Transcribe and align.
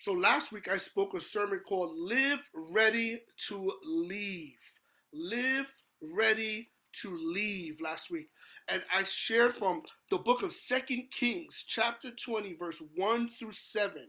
So 0.00 0.12
last 0.12 0.52
week 0.52 0.68
I 0.68 0.76
spoke 0.76 1.14
a 1.14 1.20
sermon 1.20 1.60
called 1.66 1.98
Live 1.98 2.48
Ready 2.54 3.20
to 3.48 3.72
Leave. 3.84 4.60
Live 5.12 5.74
Ready 6.00 6.70
to 7.02 7.16
Leave 7.16 7.80
last 7.80 8.08
week. 8.08 8.28
And 8.68 8.84
I 8.94 9.02
shared 9.02 9.54
from 9.54 9.82
the 10.08 10.18
book 10.18 10.44
of 10.44 10.52
Second 10.52 11.10
Kings, 11.10 11.64
chapter 11.66 12.12
20, 12.12 12.54
verse 12.54 12.80
1 12.94 13.30
through 13.30 13.50
7, 13.50 14.02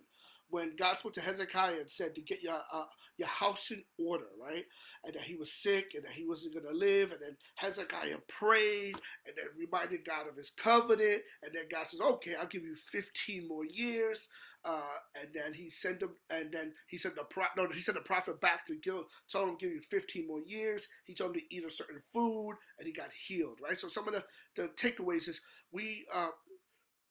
when 0.49 0.75
God 0.75 0.97
spoke 0.99 1.13
to 1.13 1.21
Hezekiah 1.21 1.79
and 1.79 1.89
said 1.89 2.13
to 2.15 2.21
get 2.21 2.43
your 2.43 2.59
uh, 2.71 2.85
your 3.17 3.27
house 3.27 3.69
in 3.69 3.83
order, 3.97 4.27
right? 4.41 4.65
And 5.03 5.13
that 5.13 5.23
he 5.23 5.35
was 5.35 5.51
sick 5.51 5.91
and 5.93 6.05
that 6.05 6.13
he 6.13 6.25
wasn't 6.25 6.53
going 6.53 6.65
to 6.65 6.71
live. 6.71 7.11
And 7.11 7.19
then 7.21 7.35
Hezekiah 7.55 8.17
prayed 8.27 8.95
and 9.25 9.35
then 9.35 9.45
reminded 9.57 10.05
God 10.05 10.27
of 10.27 10.37
his 10.37 10.49
covenant. 10.51 11.21
And 11.43 11.53
then 11.53 11.65
God 11.69 11.85
says, 11.85 11.99
okay, 11.99 12.35
I'll 12.35 12.47
give 12.47 12.63
you 12.63 12.75
15 12.75 13.47
more 13.47 13.65
years. 13.65 14.29
Uh, 14.65 14.81
and 15.19 15.29
then 15.33 15.53
he 15.53 15.69
sent 15.69 16.01
him, 16.01 16.09
and 16.29 16.51
then 16.51 16.73
he 16.87 16.97
sent 16.97 17.15
the 17.15 17.23
pro- 17.23 17.45
no, 17.55 17.67
he 17.73 17.79
sent 17.79 17.97
the 17.97 18.03
prophet 18.03 18.41
back 18.41 18.65
to 18.65 18.75
Gil, 18.75 19.05
told 19.31 19.49
him 19.49 19.57
give 19.57 19.71
you 19.71 19.81
15 19.89 20.27
more 20.27 20.41
years. 20.45 20.87
He 21.05 21.13
told 21.13 21.33
him 21.33 21.41
to 21.41 21.55
eat 21.55 21.63
a 21.65 21.69
certain 21.69 22.01
food, 22.13 22.55
and 22.77 22.85
he 22.85 22.91
got 22.93 23.11
healed, 23.11 23.59
right? 23.63 23.79
So 23.79 23.87
some 23.87 24.07
of 24.07 24.13
the, 24.13 24.23
the 24.55 24.67
takeaways 24.69 25.29
is 25.29 25.39
we 25.71 26.05
uh, 26.13 26.29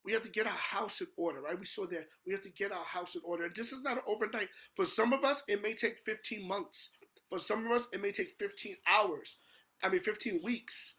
we 0.05 0.13
have 0.13 0.23
to 0.23 0.31
get 0.31 0.47
our 0.47 0.53
house 0.53 1.01
in 1.01 1.07
order, 1.17 1.41
right? 1.41 1.59
We 1.59 1.67
saw 1.67 1.87
that 1.87 2.07
we 2.27 2.33
have 2.33 2.43
to 2.43 2.51
get 2.51 2.73
our 2.73 2.85
house 2.85 3.15
in 3.15 3.23
order. 3.25 3.51
This 3.55 3.73
is 3.73 3.83
not 3.83 4.03
overnight. 4.07 4.49
For 4.75 4.87
some 4.87 5.13
of 5.13 5.25
us, 5.25 5.43
it 5.49 5.63
may 5.63 5.75
take 5.75 5.99
15 5.99 6.47
months. 6.47 6.91
For 7.29 7.39
some 7.39 7.67
of 7.67 7.73
us, 7.73 7.87
it 7.93 8.01
may 8.01 8.13
take 8.13 8.31
15 8.39 8.77
hours. 8.87 9.39
I 9.83 9.89
mean, 9.89 10.01
15 10.01 10.41
weeks. 10.43 10.95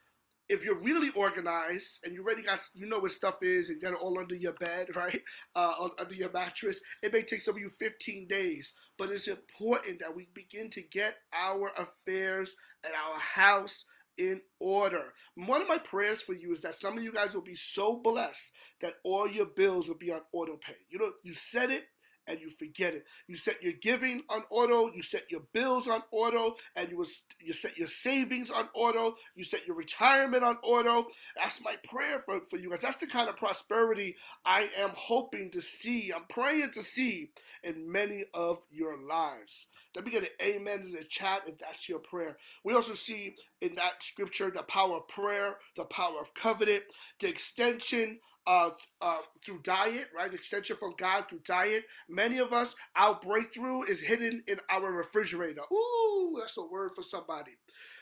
If 0.49 0.63
you're 0.63 0.81
really 0.81 1.09
organized 1.15 1.99
and 2.03 2.13
you 2.13 2.23
already 2.23 2.41
got, 2.41 2.59
you 2.73 2.87
know 2.87 2.99
what 2.99 3.11
stuff 3.11 3.43
is, 3.43 3.69
and 3.69 3.81
got 3.81 3.93
it 3.93 3.99
all 4.01 4.17
under 4.19 4.35
your 4.35 4.53
bed, 4.53 4.87
right? 4.95 5.21
Uh, 5.55 5.89
under 5.99 6.15
your 6.15 6.31
mattress, 6.31 6.81
it 7.03 7.13
may 7.13 7.21
take 7.21 7.41
some 7.41 7.55
of 7.55 7.61
you 7.61 7.69
15 7.69 8.27
days. 8.27 8.73
But 8.97 9.09
it's 9.09 9.27
important 9.27 9.99
that 9.99 10.15
we 10.15 10.29
begin 10.33 10.69
to 10.71 10.81
get 10.81 11.15
our 11.33 11.71
affairs 11.77 12.55
and 12.83 12.93
our 12.93 13.19
house 13.19 13.85
in 14.17 14.41
order. 14.59 15.13
One 15.35 15.61
of 15.61 15.67
my 15.67 15.77
prayers 15.77 16.21
for 16.21 16.33
you 16.33 16.51
is 16.51 16.61
that 16.63 16.75
some 16.75 16.97
of 16.97 17.03
you 17.03 17.11
guys 17.11 17.33
will 17.33 17.41
be 17.41 17.55
so 17.55 18.01
blessed 18.03 18.51
that 18.81 18.95
all 19.03 19.27
your 19.27 19.45
bills 19.45 19.87
will 19.87 19.97
be 19.97 20.11
on 20.11 20.21
auto 20.33 20.57
pay. 20.57 20.75
You 20.89 20.99
know, 20.99 21.11
you 21.23 21.33
said 21.33 21.71
it 21.71 21.85
and 22.29 22.39
you 22.39 22.49
forget 22.51 22.93
it. 22.93 23.05
You 23.27 23.35
set 23.35 23.61
your 23.61 23.73
giving 23.73 24.23
on 24.29 24.43
auto, 24.51 24.93
you 24.93 25.01
set 25.01 25.29
your 25.31 25.41
bills 25.51 25.87
on 25.87 26.03
auto, 26.11 26.55
and 26.75 26.89
you 26.89 26.97
was 26.97 27.23
you 27.41 27.53
set 27.53 27.77
your 27.77 27.87
savings 27.87 28.51
on 28.51 28.69
auto, 28.73 29.15
you 29.35 29.43
set 29.43 29.67
your 29.67 29.75
retirement 29.75 30.43
on 30.43 30.57
auto. 30.63 31.07
That's 31.35 31.61
my 31.61 31.75
prayer 31.83 32.19
for, 32.19 32.39
for 32.41 32.57
you 32.57 32.69
guys. 32.69 32.81
That's 32.81 32.97
the 32.97 33.07
kind 33.07 33.27
of 33.27 33.35
prosperity 33.35 34.15
I 34.45 34.69
am 34.77 34.91
hoping 34.95 35.49
to 35.51 35.61
see. 35.61 36.13
I'm 36.15 36.25
praying 36.29 36.71
to 36.73 36.83
see 36.83 37.31
in 37.63 37.91
many 37.91 38.25
of 38.33 38.59
your 38.71 38.97
lives. 38.97 39.67
Let 39.95 40.05
me 40.05 40.11
get 40.11 40.23
an 40.23 40.29
amen 40.41 40.83
in 40.85 40.91
the 40.91 41.03
chat 41.03 41.43
if 41.47 41.57
that's 41.57 41.89
your 41.89 41.99
prayer. 41.99 42.37
We 42.63 42.75
also 42.75 42.93
see 42.93 43.35
in 43.59 43.73
that 43.75 44.03
scripture 44.03 44.51
the 44.51 44.61
power 44.63 44.97
of 44.97 45.07
prayer, 45.07 45.55
the 45.75 45.85
power 45.85 46.21
of 46.21 46.33
covenant, 46.35 46.83
the 47.19 47.27
extension 47.27 48.19
uh, 48.49 48.71
uh, 48.99 49.19
through 49.45 49.59
diet, 49.61 50.07
right? 50.15 50.33
Extension 50.33 50.75
from 50.75 50.95
God 50.97 51.25
through 51.29 51.41
diet. 51.45 51.83
Many 52.09 52.39
of 52.39 52.51
us, 52.51 52.75
our 52.95 53.19
breakthrough 53.21 53.83
is 53.83 53.99
hidden 54.01 54.43
in 54.47 54.57
our 54.71 54.91
refrigerator. 54.91 55.61
Ooh, 55.71 56.35
that's 56.39 56.57
a 56.57 56.63
word 56.63 56.93
for 56.95 57.03
somebody. 57.03 57.51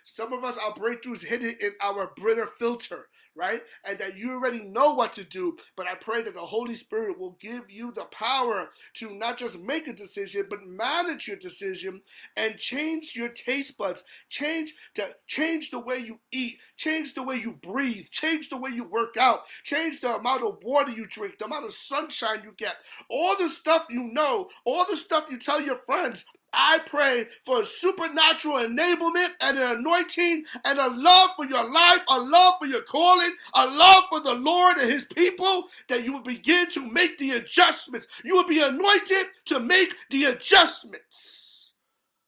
Some 0.06 0.32
of 0.32 0.46
us, 0.46 0.58
our 0.58 0.74
breakthrough 0.74 1.16
is 1.16 1.22
hidden 1.22 1.54
in 1.60 1.74
our 1.82 2.12
Brita 2.16 2.48
filter 2.58 3.10
right? 3.38 3.62
And 3.86 4.00
that 4.00 4.18
you 4.18 4.32
already 4.32 4.64
know 4.64 4.94
what 4.94 5.14
to 5.14 5.24
do. 5.24 5.58
But 5.76 5.88
I 5.88 5.96
pray 5.96 6.24
that 6.24 6.34
the 6.34 6.42
Holy 6.42 6.76
Spirit 6.76 7.20
will 7.20 7.38
give 7.40 7.70
you 7.70 7.92
the 7.92 8.06
power 8.06 8.70
to 8.96 9.16
not 9.16 9.38
just 9.38 9.60
make 9.60 9.88
a 9.88 9.94
decision, 9.94 10.48
but 10.50 10.66
manage 10.66 11.28
your 11.28 11.38
decision 11.38 12.02
and 12.36 12.58
change 12.58 13.14
your 13.16 13.30
taste 13.30 13.78
buds. 13.78 14.04
Change 14.30 14.74
to 14.96 15.16
change 15.28 15.72
the 15.72 15.80
way 15.80 15.98
you 15.98 16.20
eat, 16.32 16.58
change 16.76 17.14
the 17.14 17.24
way 17.24 17.36
you 17.36 17.52
breathe, 17.52 18.08
change 18.10 18.50
the 18.50 18.58
way 18.58 18.72
you 18.72 18.84
work 18.84 19.18
out, 19.18 19.42
change 19.64 20.02
the 20.02 20.16
amount 20.16 20.44
of 20.44 20.58
water 20.64 20.92
you 20.92 21.06
drink, 21.06 21.38
the 21.38 21.46
amount 21.46 21.66
of 21.66 21.74
sunshine 21.74 22.42
you 22.44 22.54
get, 22.58 22.76
all 23.10 23.38
the 23.38 23.50
stuff 23.50 23.86
you 23.90 24.04
know, 24.04 24.50
all 24.66 24.86
the 24.90 24.98
stuff 24.98 25.26
you 25.30 25.38
tell 25.38 25.62
your 25.62 25.78
friends, 25.86 26.26
I 26.54 26.80
pray 26.86 27.28
for 27.46 27.62
a 27.62 27.66
supernatural 27.66 28.56
enablement 28.58 29.32
and 29.42 29.58
an 29.58 29.78
anointing 29.78 30.46
and 30.66 30.80
a 30.80 30.88
love 30.88 31.32
for 31.36 31.46
your 31.46 31.70
life, 31.70 32.04
a 32.10 32.20
love 32.20 32.56
for 32.60 32.68
your 32.68 32.84
calling, 32.84 33.36
a 33.54 33.66
love 33.66 34.06
for 34.10 34.22
the 34.22 34.34
Lord 34.34 34.78
and 34.78 34.90
his 34.90 35.06
people, 35.06 35.66
that 35.90 36.04
you 36.04 36.14
will 36.14 36.22
begin 36.22 36.70
to 36.72 36.90
make 36.90 37.18
the 37.18 37.32
adjustments. 37.32 38.08
You 38.24 38.36
will 38.36 38.48
be 38.48 38.62
anointed 38.62 39.28
to 39.46 39.60
make 39.60 39.94
the 40.10 40.26
adjustments 40.26 41.74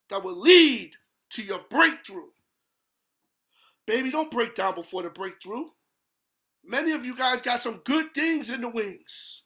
that 0.10 0.24
will 0.24 0.40
lead 0.40 0.92
to 1.32 1.44
your 1.44 1.62
breakthrough. 1.70 2.30
Baby, 3.86 4.12
don't 4.12 4.32
break 4.32 4.56
down 4.56 4.76
before 4.76 5.04
the 5.04 5.10
breakthrough. 5.10 5.66
Many 6.64 6.92
of 6.92 7.06
you 7.06 7.16
guys 7.16 7.42
got 7.42 7.62
some 7.62 7.82
good 7.86 8.14
things 8.14 8.50
in 8.50 8.62
the 8.62 8.70
wings. 8.70 9.44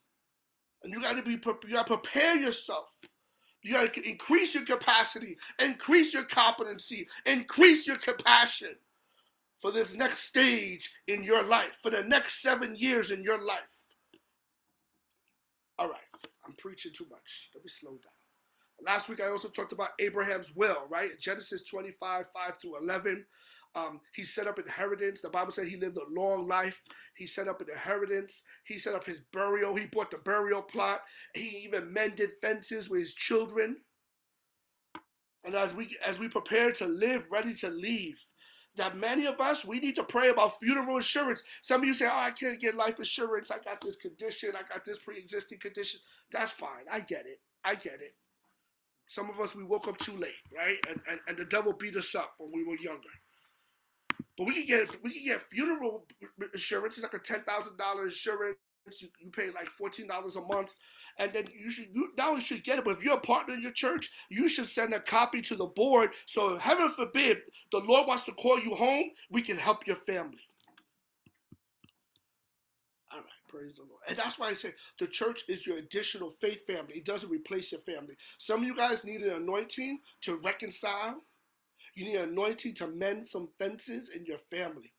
And 0.84 0.92
you 0.92 1.00
got 1.00 1.14
to 1.14 1.22
be 1.22 1.32
you 1.32 1.74
got 1.74 1.88
to 1.88 1.98
prepare 1.98 2.36
yourself 2.36 2.93
you 3.64 3.74
got 3.74 3.94
to 3.94 4.10
increase 4.10 4.54
your 4.54 4.66
capacity, 4.66 5.38
increase 5.60 6.14
your 6.14 6.26
competency, 6.26 7.08
increase 7.26 7.88
your 7.88 7.98
compassion 7.98 8.76
for 9.60 9.72
this 9.72 9.96
next 9.96 10.20
stage 10.26 10.92
in 11.08 11.24
your 11.24 11.44
life, 11.44 11.78
for 11.82 11.90
the 11.90 12.04
next 12.04 12.42
seven 12.42 12.76
years 12.76 13.12
in 13.12 13.24
your 13.24 13.42
life. 13.42 13.62
All 15.80 15.88
right, 15.88 16.02
I'm 16.46 16.54
preaching 16.58 16.92
too 16.94 17.08
much. 17.10 17.50
Let 17.56 17.64
me 17.64 17.70
slow 17.70 17.92
down. 17.92 18.12
Last 18.86 19.08
week 19.08 19.22
I 19.22 19.30
also 19.30 19.48
talked 19.48 19.72
about 19.72 19.92
Abraham's 20.00 20.54
will, 20.54 20.84
right? 20.90 21.18
Genesis 21.18 21.64
25, 21.64 22.26
5 22.34 22.58
through 22.62 22.78
11. 22.82 23.26
Um, 23.76 24.02
he 24.14 24.24
set 24.24 24.48
up 24.48 24.60
inheritance. 24.60 25.22
The 25.22 25.30
Bible 25.30 25.52
said 25.52 25.68
he 25.68 25.78
lived 25.78 25.98
a 25.98 26.20
long 26.20 26.48
life. 26.48 26.82
He 27.16 27.28
set 27.28 27.48
up 27.48 27.62
an 27.62 27.70
inheritance. 27.70 28.44
He 28.66 28.78
set 28.78 28.96
up 28.96 29.06
his 29.06 29.22
burial. 29.32 29.76
He 29.76 29.86
bought 29.86 30.12
the 30.12 30.18
burial 30.18 30.62
plot. 30.62 31.02
He 31.34 31.64
even 31.66 31.94
mended 31.94 32.32
fences 32.42 32.90
with 32.90 33.02
his 33.02 33.14
children. 33.14 33.78
And 35.44 35.56
as 35.56 35.74
we 35.74 35.96
as 36.06 36.20
we 36.20 36.28
prepare 36.28 36.72
to 36.74 36.86
live, 36.86 37.28
ready 37.30 37.54
to 37.56 37.70
leave, 37.70 38.24
that 38.76 38.96
many 38.98 39.26
of 39.26 39.40
us 39.40 39.66
we 39.66 39.80
need 39.80 39.96
to 39.96 40.04
pray 40.04 40.30
about 40.30 40.60
funeral 40.60 40.98
insurance. 40.98 41.44
Some 41.62 41.82
of 41.82 41.88
you 41.88 41.94
say, 41.94 42.06
"Oh, 42.06 42.16
I 42.16 42.32
can't 42.32 42.60
get 42.60 42.76
life 42.76 42.98
insurance. 42.98 43.52
I 43.52 43.60
got 43.60 43.82
this 43.82 43.96
condition. 43.96 44.56
I 44.56 44.64
got 44.64 44.86
this 44.86 45.00
pre-existing 45.00 45.60
condition." 45.60 46.00
That's 46.32 46.54
fine. 46.54 46.86
I 46.90 47.02
get 47.02 47.26
it. 47.26 47.42
I 47.64 47.76
get 47.76 48.02
it. 48.02 48.16
Some 49.06 49.30
of 49.30 49.40
us 49.40 49.54
we 49.54 49.64
woke 49.64 49.88
up 49.88 49.98
too 49.98 50.16
late, 50.16 50.32
right? 50.56 50.78
And, 50.90 51.02
and, 51.10 51.20
and 51.28 51.38
the 51.38 51.46
devil 51.46 51.74
beat 51.74 51.96
us 51.98 52.16
up 52.16 52.36
when 52.38 52.52
we 52.54 52.64
were 52.64 52.78
younger. 52.78 53.10
But 54.38 54.48
we 54.48 54.54
can 54.54 54.66
get 54.66 55.04
we 55.04 55.12
can 55.12 55.26
get 55.26 55.42
funeral 55.42 56.06
insurance. 56.54 56.98
It's 56.98 57.04
like 57.04 57.14
a 57.14 57.24
ten 57.24 57.44
thousand 57.44 57.78
dollar 57.78 58.06
insurance. 58.06 58.58
You, 59.00 59.08
you 59.20 59.30
pay 59.30 59.50
like 59.52 59.70
fourteen 59.70 60.08
dollars 60.08 60.36
a 60.36 60.42
month, 60.42 60.74
and 61.18 61.32
then 61.32 61.48
you 61.58 61.70
should 61.70 61.88
you 61.94 62.10
not 62.18 62.30
only 62.32 62.42
should 62.42 62.64
get 62.64 62.80
it, 62.80 62.84
but 62.86 62.98
if 62.98 63.04
you're 63.04 63.14
a 63.14 63.20
partner 63.20 63.54
in 63.54 63.62
your 63.62 63.72
church, 63.72 64.10
you 64.30 64.50
should 64.50 64.66
send 64.66 64.94
a 64.94 65.00
copy 65.00 65.42
to 65.44 65.56
the 65.56 65.68
board. 65.68 66.10
So 66.26 66.58
heaven 66.58 66.90
forbid 66.90 67.38
the 67.72 67.80
Lord 67.80 68.08
wants 68.08 68.24
to 68.24 68.34
call 68.34 68.60
you 68.60 68.76
home, 68.76 69.12
we 69.30 69.42
can 69.42 69.58
help 69.58 69.88
your 69.88 69.96
family. 69.96 70.42
All 73.12 73.20
right, 73.20 73.28
praise 73.48 73.76
the 73.76 73.84
Lord. 73.84 74.02
And 74.10 74.18
that's 74.18 74.40
why 74.40 74.48
I 74.48 74.54
say 74.56 74.72
the 75.00 75.08
church 75.08 75.44
is 75.48 75.68
your 75.68 75.78
additional 75.78 76.32
faith 76.42 76.66
family. 76.66 76.96
It 76.96 77.06
doesn't 77.06 77.30
replace 77.30 77.72
your 77.72 77.82
family. 77.82 78.16
Some 78.40 78.62
of 78.62 78.66
you 78.66 78.76
guys 78.76 79.06
need 79.06 79.22
an 79.22 79.34
anointing 79.34 80.00
to 80.22 80.38
reconcile 80.38 81.22
you 81.96 82.06
need 82.06 82.16
anointing 82.16 82.74
to 82.76 82.88
mend 82.88 83.28
some 83.28 83.50
fences 83.60 84.10
in 84.10 84.26
your 84.26 84.40
family. 84.50 84.94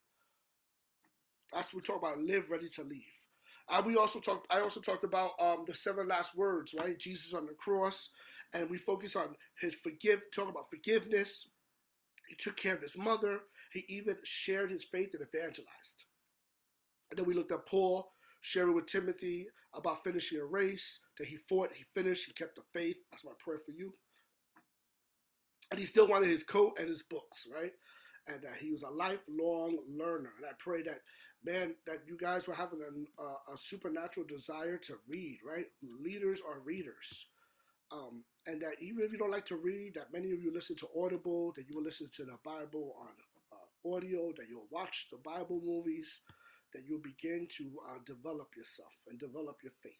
That's 1.52 1.72
what 1.72 1.82
we 1.82 1.86
talk 1.86 1.98
about. 1.98 2.18
Live 2.18 2.50
ready 2.50 2.68
to 2.70 2.82
leave. 2.82 3.02
Uh, 3.68 3.82
we 3.84 3.96
also 3.96 4.20
talked. 4.20 4.46
I 4.50 4.60
also 4.60 4.80
talked 4.80 5.04
about 5.04 5.32
um, 5.40 5.64
the 5.66 5.74
seven 5.74 6.08
last 6.08 6.36
words, 6.36 6.74
right? 6.78 6.98
Jesus 6.98 7.34
on 7.34 7.46
the 7.46 7.54
cross, 7.54 8.10
and 8.52 8.68
we 8.68 8.78
focus 8.78 9.16
on 9.16 9.34
his 9.60 9.74
forgive. 9.74 10.20
Talk 10.34 10.48
about 10.48 10.70
forgiveness. 10.70 11.48
He 12.28 12.36
took 12.36 12.56
care 12.56 12.74
of 12.74 12.82
his 12.82 12.98
mother. 12.98 13.40
He 13.72 13.84
even 13.88 14.16
shared 14.24 14.70
his 14.70 14.84
faith 14.84 15.10
and 15.14 15.22
evangelized. 15.22 16.04
And 17.10 17.18
then 17.18 17.26
we 17.26 17.34
looked 17.34 17.52
at 17.52 17.66
Paul 17.66 18.12
sharing 18.40 18.74
with 18.74 18.86
Timothy 18.86 19.48
about 19.74 20.04
finishing 20.04 20.38
a 20.38 20.44
race 20.44 21.00
that 21.18 21.26
he 21.26 21.36
fought, 21.48 21.70
he 21.74 21.84
finished, 21.94 22.26
he 22.26 22.32
kept 22.32 22.56
the 22.56 22.62
faith. 22.72 22.96
That's 23.10 23.24
my 23.24 23.32
prayer 23.42 23.58
for 23.64 23.72
you 23.72 23.94
and 25.70 25.80
he 25.80 25.86
still 25.86 26.08
wanted 26.08 26.28
his 26.28 26.42
coat 26.42 26.74
and 26.78 26.88
his 26.88 27.02
books, 27.02 27.46
right? 27.52 27.72
And 28.26 28.42
that 28.42 28.56
he 28.60 28.70
was 28.70 28.82
a 28.82 28.90
lifelong 28.90 29.78
learner. 29.88 30.32
And 30.36 30.46
I 30.46 30.52
pray 30.58 30.82
that, 30.82 31.00
man, 31.44 31.74
that 31.86 32.02
you 32.06 32.16
guys 32.16 32.46
were 32.46 32.54
having 32.54 32.80
a, 32.80 33.22
a, 33.22 33.54
a 33.54 33.58
supernatural 33.58 34.26
desire 34.26 34.78
to 34.78 34.94
read, 35.08 35.38
right? 35.46 35.66
Leaders 35.82 36.40
are 36.46 36.60
readers. 36.60 37.26
Um, 37.92 38.24
and 38.46 38.60
that 38.62 38.76
even 38.80 39.04
if 39.04 39.12
you 39.12 39.18
don't 39.18 39.30
like 39.30 39.46
to 39.46 39.56
read, 39.56 39.94
that 39.94 40.12
many 40.12 40.32
of 40.32 40.40
you 40.40 40.52
listen 40.52 40.76
to 40.76 40.88
Audible, 40.98 41.52
that 41.56 41.68
you 41.68 41.76
will 41.76 41.84
listen 41.84 42.08
to 42.16 42.24
the 42.24 42.38
Bible 42.44 42.96
on 43.00 43.08
uh, 43.52 43.96
audio, 43.96 44.32
that 44.36 44.48
you'll 44.48 44.68
watch 44.70 45.08
the 45.10 45.18
Bible 45.18 45.60
movies, 45.64 46.22
that 46.72 46.82
you'll 46.86 47.00
begin 47.00 47.46
to 47.56 47.70
uh, 47.88 47.98
develop 48.04 48.48
yourself 48.56 48.92
and 49.08 49.18
develop 49.18 49.58
your 49.62 49.72
faith. 49.82 49.92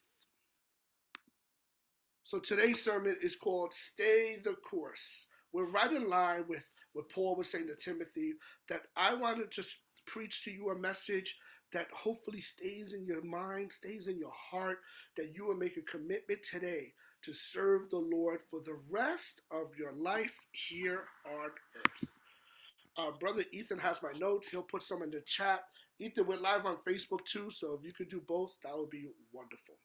So 2.23 2.39
today's 2.39 2.83
sermon 2.83 3.15
is 3.21 3.35
called 3.35 3.73
Stay 3.73 4.37
the 4.43 4.55
Course. 4.55 5.27
We're 5.55 5.69
right 5.69 5.89
in 5.89 6.09
line 6.09 6.43
with 6.49 6.67
what 6.91 7.07
Paul 7.07 7.37
was 7.37 7.49
saying 7.49 7.67
to 7.67 7.77
Timothy 7.77 8.33
that 8.67 8.81
I 8.97 9.13
want 9.13 9.37
to 9.37 9.47
just 9.47 9.77
preach 10.05 10.43
to 10.43 10.51
you 10.51 10.69
a 10.69 10.77
message 10.77 11.37
that 11.71 11.87
hopefully 11.93 12.41
stays 12.41 12.91
in 12.91 13.05
your 13.05 13.23
mind, 13.23 13.71
stays 13.71 14.07
in 14.07 14.19
your 14.19 14.33
heart, 14.33 14.79
that 15.15 15.33
you 15.33 15.45
will 15.45 15.55
make 15.55 15.77
a 15.77 15.81
commitment 15.81 16.43
today 16.43 16.91
to 17.21 17.31
serve 17.31 17.89
the 17.89 17.97
Lord 17.97 18.41
for 18.51 18.59
the 18.59 18.77
rest 18.91 19.43
of 19.49 19.67
your 19.79 19.93
life 19.93 20.35
here 20.51 21.05
on 21.25 21.49
earth. 21.77 22.09
Uh, 22.97 23.11
Brother 23.17 23.45
Ethan 23.53 23.79
has 23.79 24.03
my 24.03 24.11
notes. 24.19 24.49
He'll 24.49 24.61
put 24.61 24.83
some 24.83 25.03
in 25.03 25.09
the 25.09 25.21
chat. 25.21 25.61
Ethan, 25.99 26.27
we're 26.27 26.35
live 26.35 26.65
on 26.65 26.79
Facebook 26.85 27.23
too, 27.23 27.49
so 27.49 27.77
if 27.79 27.85
you 27.85 27.93
could 27.93 28.09
do 28.09 28.21
both, 28.27 28.57
that 28.63 28.75
would 28.75 28.89
be 28.89 29.07
wonderful. 29.31 29.75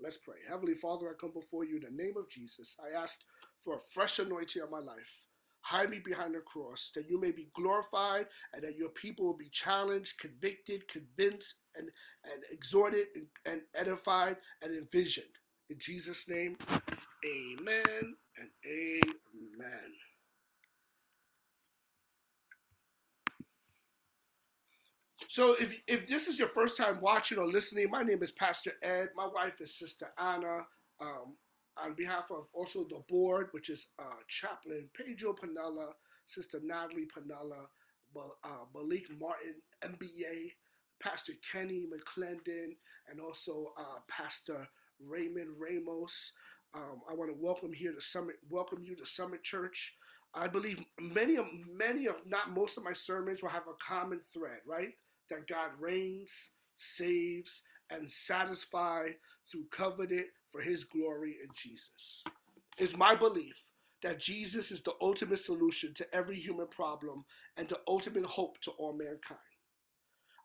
Let's 0.00 0.18
pray. 0.18 0.38
Heavenly 0.48 0.74
Father, 0.74 1.08
I 1.08 1.12
come 1.20 1.32
before 1.32 1.64
you 1.64 1.76
in 1.76 1.82
the 1.82 2.02
name 2.02 2.14
of 2.16 2.28
Jesus. 2.28 2.76
I 2.80 3.00
ask 3.00 3.20
for 3.62 3.76
a 3.76 3.80
fresh 3.92 4.18
anointing 4.18 4.62
on 4.62 4.70
my 4.70 4.78
life. 4.78 5.24
Hide 5.60 5.90
me 5.90 5.98
behind 5.98 6.34
the 6.34 6.40
cross, 6.40 6.90
that 6.94 7.10
you 7.10 7.20
may 7.20 7.30
be 7.30 7.50
glorified 7.54 8.26
and 8.54 8.62
that 8.62 8.76
your 8.76 8.88
people 8.90 9.26
will 9.26 9.36
be 9.36 9.50
challenged, 9.50 10.18
convicted, 10.18 10.88
convinced, 10.88 11.56
and, 11.76 11.90
and 12.24 12.42
exhorted, 12.50 13.06
and, 13.14 13.26
and 13.44 13.62
edified, 13.74 14.36
and 14.62 14.74
envisioned. 14.74 15.26
In 15.68 15.76
Jesus' 15.78 16.26
name, 16.28 16.56
amen 17.26 18.16
and 18.38 18.48
amen. 18.64 19.92
So 25.28 25.54
if, 25.60 25.78
if 25.86 26.06
this 26.08 26.26
is 26.26 26.38
your 26.38 26.48
first 26.48 26.78
time 26.78 27.00
watching 27.02 27.36
or 27.36 27.46
listening, 27.46 27.90
my 27.90 28.02
name 28.02 28.22
is 28.22 28.30
Pastor 28.30 28.72
Ed. 28.82 29.10
My 29.14 29.26
wife 29.26 29.60
is 29.60 29.78
Sister 29.78 30.08
Anna. 30.18 30.66
Um, 31.00 31.36
on 31.82 31.94
behalf 31.94 32.30
of 32.30 32.46
also 32.52 32.84
the 32.84 33.02
board, 33.08 33.48
which 33.52 33.70
is 33.70 33.88
uh, 33.98 34.20
Chaplain 34.28 34.88
Pedro 34.94 35.34
Panella, 35.34 35.92
Sister 36.26 36.60
Natalie 36.62 37.06
Panella, 37.06 37.66
uh, 38.16 38.48
Malik 38.74 39.06
Martin, 39.20 39.54
MBA, 39.84 40.52
Pastor 41.00 41.32
Kenny 41.52 41.86
McClendon, 41.86 42.76
and 43.08 43.20
also 43.20 43.72
uh, 43.78 44.00
Pastor 44.08 44.66
Raymond 45.00 45.50
Ramos. 45.58 46.32
Um, 46.74 47.00
I 47.08 47.14
want 47.14 47.30
to 47.30 47.36
welcome 47.40 47.72
here 47.72 47.92
to 47.92 48.00
Summit, 48.00 48.36
welcome 48.50 48.82
you 48.82 48.94
to 48.96 49.06
Summit 49.06 49.42
Church. 49.42 49.94
I 50.34 50.46
believe 50.46 50.82
many 51.00 51.36
of 51.36 51.46
many 51.72 52.06
of 52.06 52.16
not 52.26 52.50
most 52.50 52.76
of 52.76 52.84
my 52.84 52.92
sermons 52.92 53.42
will 53.42 53.48
have 53.48 53.68
a 53.68 53.74
common 53.82 54.20
thread, 54.20 54.58
right? 54.66 54.90
that 55.30 55.46
God 55.46 55.70
reigns, 55.80 56.50
saves, 56.76 57.62
and 57.90 58.10
satisfies 58.10 59.14
through 59.50 59.64
covenant 59.70 60.26
for 60.50 60.60
his 60.60 60.84
glory 60.84 61.36
in 61.42 61.48
Jesus. 61.54 62.24
It's 62.78 62.96
my 62.96 63.14
belief 63.14 63.64
that 64.02 64.20
Jesus 64.20 64.70
is 64.70 64.82
the 64.82 64.94
ultimate 65.00 65.40
solution 65.40 65.92
to 65.94 66.14
every 66.14 66.36
human 66.36 66.68
problem 66.68 67.24
and 67.56 67.68
the 67.68 67.80
ultimate 67.88 68.26
hope 68.26 68.60
to 68.60 68.70
all 68.72 68.92
mankind. 68.92 69.40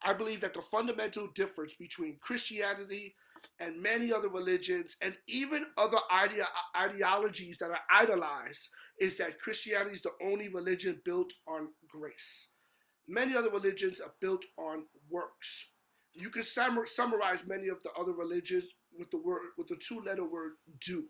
I 0.03 0.13
believe 0.13 0.41
that 0.41 0.53
the 0.53 0.61
fundamental 0.61 1.27
difference 1.33 1.73
between 1.75 2.17
Christianity 2.19 3.15
and 3.59 3.81
many 3.81 4.11
other 4.11 4.29
religions 4.29 4.97
and 5.01 5.15
even 5.27 5.65
other 5.77 5.99
idea, 6.11 6.45
ideologies 6.75 7.57
that 7.59 7.71
are 7.71 7.79
idolized 7.89 8.69
is 8.99 9.17
that 9.17 9.39
Christianity 9.39 9.93
is 9.95 10.01
the 10.01 10.11
only 10.21 10.49
religion 10.49 11.01
built 11.05 11.31
on 11.47 11.69
grace. 11.87 12.49
Many 13.07 13.35
other 13.35 13.49
religions 13.49 14.01
are 14.01 14.13
built 14.21 14.43
on 14.57 14.85
works. 15.09 15.67
You 16.13 16.29
can 16.29 16.43
sum- 16.43 16.85
summarize 16.85 17.45
many 17.45 17.67
of 17.67 17.81
the 17.83 17.91
other 17.99 18.13
religions 18.13 18.75
with 18.97 19.11
the 19.11 19.17
word 19.17 19.41
with 19.57 19.67
the 19.67 19.75
two-letter 19.75 20.25
word 20.25 20.53
do. 20.79 21.05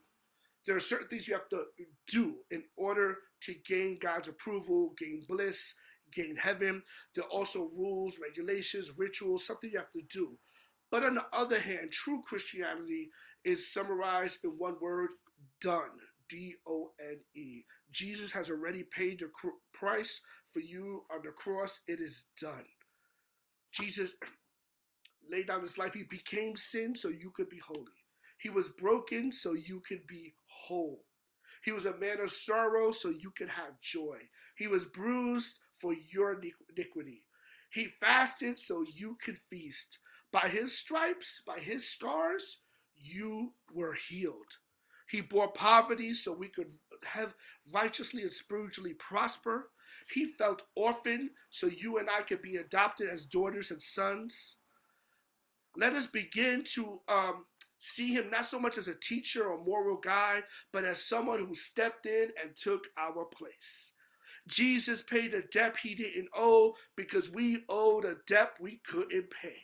There 0.66 0.76
are 0.76 0.82
certain 0.82 1.08
things 1.08 1.28
you 1.28 1.34
have 1.34 1.50
to 1.50 1.64
do 2.08 2.36
in 2.52 2.64
order 2.78 3.18
to 3.42 3.56
gain 3.68 3.98
God's 4.00 4.30
approval, 4.30 4.94
gain 4.98 5.24
bliss, 5.28 5.74
gain 6.14 6.38
heaven. 6.38 6.84
There 7.16 7.26
are 7.26 7.30
also 7.30 7.68
rules, 7.78 8.18
regulations, 8.22 8.92
rituals, 8.98 9.46
something 9.46 9.72
you 9.72 9.80
have 9.80 9.92
to 9.92 10.02
do. 10.10 10.38
But 10.90 11.04
on 11.04 11.16
the 11.16 11.26
other 11.34 11.60
hand, 11.60 11.92
true 11.92 12.22
Christianity 12.26 13.10
is 13.44 13.74
summarized 13.74 14.40
in 14.44 14.52
one 14.52 14.76
word 14.82 15.10
done. 15.60 15.90
D 16.30 16.56
O 16.66 16.92
N 17.02 17.20
E. 17.36 17.64
Jesus 17.92 18.32
has 18.32 18.50
already 18.50 18.84
paid 18.84 19.20
the 19.20 19.30
price 19.74 20.22
for 20.52 20.62
you 20.62 21.04
on 21.14 21.22
the 21.24 21.32
cross. 21.32 21.82
It 21.88 22.00
is 22.00 22.26
done. 22.40 22.66
Jesus 23.72 24.14
laid 25.32 25.48
down 25.48 25.62
his 25.62 25.78
life. 25.78 25.94
He 25.94 26.04
became 26.04 26.56
sin 26.56 26.96
so 26.96 27.10
you 27.10 27.32
could 27.32 27.50
be 27.50 27.60
holy. 27.60 28.04
He 28.38 28.50
was 28.50 28.70
broken 28.70 29.32
so 29.32 29.54
you 29.54 29.80
could 29.80 30.06
be 30.08 30.34
whole. 30.48 31.06
He 31.64 31.72
was 31.72 31.86
a 31.86 31.98
man 31.98 32.20
of 32.20 32.32
sorrow 32.32 32.92
so 32.92 33.10
you 33.10 33.32
could 33.32 33.50
have 33.50 33.80
joy. 33.82 34.18
He 34.56 34.68
was 34.68 34.86
bruised 34.86 35.60
for 35.76 35.94
your 35.94 36.42
iniquity. 36.70 37.26
He 37.70 37.86
fasted 37.86 38.60
so 38.60 38.84
you 38.84 39.18
could 39.24 39.38
feast. 39.50 40.00
By 40.32 40.50
his 40.50 40.78
stripes, 40.78 41.42
by 41.46 41.60
his 41.60 41.90
scars, 41.90 42.60
you 42.96 43.54
were 43.74 43.94
healed. 43.94 44.58
He 45.08 45.22
bore 45.22 45.52
poverty 45.52 46.14
so 46.14 46.34
we 46.34 46.48
could 46.50 46.72
have 47.06 47.34
righteously 47.74 48.24
and 48.24 48.34
spiritually 48.34 48.94
prosper. 48.94 49.70
He 50.10 50.26
felt 50.26 50.64
orphaned 50.76 51.30
so 51.50 51.68
you 51.68 51.98
and 51.98 52.10
I 52.10 52.24
could 52.24 52.42
be 52.42 52.58
adopted 52.58 53.10
as 53.10 53.26
daughters 53.26 53.72
and 53.72 53.82
sons. 53.82 54.58
Let 55.76 55.94
us 55.94 56.08
begin 56.08 56.64
to 56.74 57.02
um, 57.08 57.46
see 57.80 58.14
him 58.14 58.30
not 58.30 58.46
so 58.46 58.60
much 58.60 58.78
as 58.78 58.88
a 58.88 58.96
teacher 58.96 59.48
or 59.48 59.64
moral 59.64 59.98
guide, 59.98 60.44
but 60.72 60.84
as 60.84 61.04
someone 61.04 61.46
who 61.46 61.56
stepped 61.56 62.06
in 62.06 62.30
and 62.42 62.56
took 62.56 62.88
our 62.98 63.26
place. 63.26 63.92
Jesus 64.48 65.02
paid 65.02 65.34
a 65.34 65.42
debt 65.42 65.78
he 65.82 65.96
didn't 65.96 66.30
owe 66.36 66.76
because 66.96 67.30
we 67.32 67.64
owed 67.70 68.06
a 68.06 68.16
debt 68.28 68.52
we 68.60 68.82
couldn't 68.86 69.30
pay. 69.32 69.56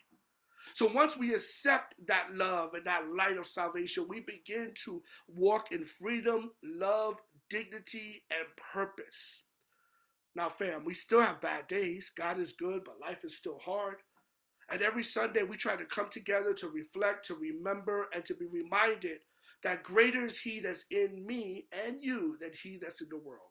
So 0.73 0.91
once 0.91 1.17
we 1.17 1.33
accept 1.33 1.95
that 2.07 2.27
love 2.31 2.73
and 2.73 2.85
that 2.85 3.09
light 3.09 3.37
of 3.37 3.47
salvation, 3.47 4.05
we 4.07 4.21
begin 4.21 4.73
to 4.85 5.01
walk 5.27 5.71
in 5.71 5.85
freedom, 5.85 6.51
love, 6.63 7.15
dignity, 7.49 8.23
and 8.31 8.45
purpose. 8.73 9.43
Now, 10.35 10.49
fam, 10.49 10.85
we 10.85 10.93
still 10.93 11.21
have 11.21 11.41
bad 11.41 11.67
days. 11.67 12.11
God 12.15 12.39
is 12.39 12.53
good, 12.53 12.83
but 12.85 13.01
life 13.01 13.25
is 13.25 13.35
still 13.35 13.59
hard. 13.59 13.97
And 14.71 14.81
every 14.81 15.03
Sunday, 15.03 15.43
we 15.43 15.57
try 15.57 15.75
to 15.75 15.85
come 15.85 16.09
together 16.09 16.53
to 16.53 16.67
reflect, 16.69 17.25
to 17.27 17.35
remember, 17.35 18.07
and 18.13 18.23
to 18.25 18.35
be 18.35 18.45
reminded 18.45 19.19
that 19.63 19.83
greater 19.83 20.25
is 20.25 20.39
He 20.39 20.59
that's 20.59 20.85
in 20.91 21.25
me 21.25 21.67
and 21.85 21.97
you 22.01 22.37
than 22.39 22.51
He 22.53 22.77
that's 22.77 23.01
in 23.01 23.09
the 23.09 23.17
world. 23.17 23.49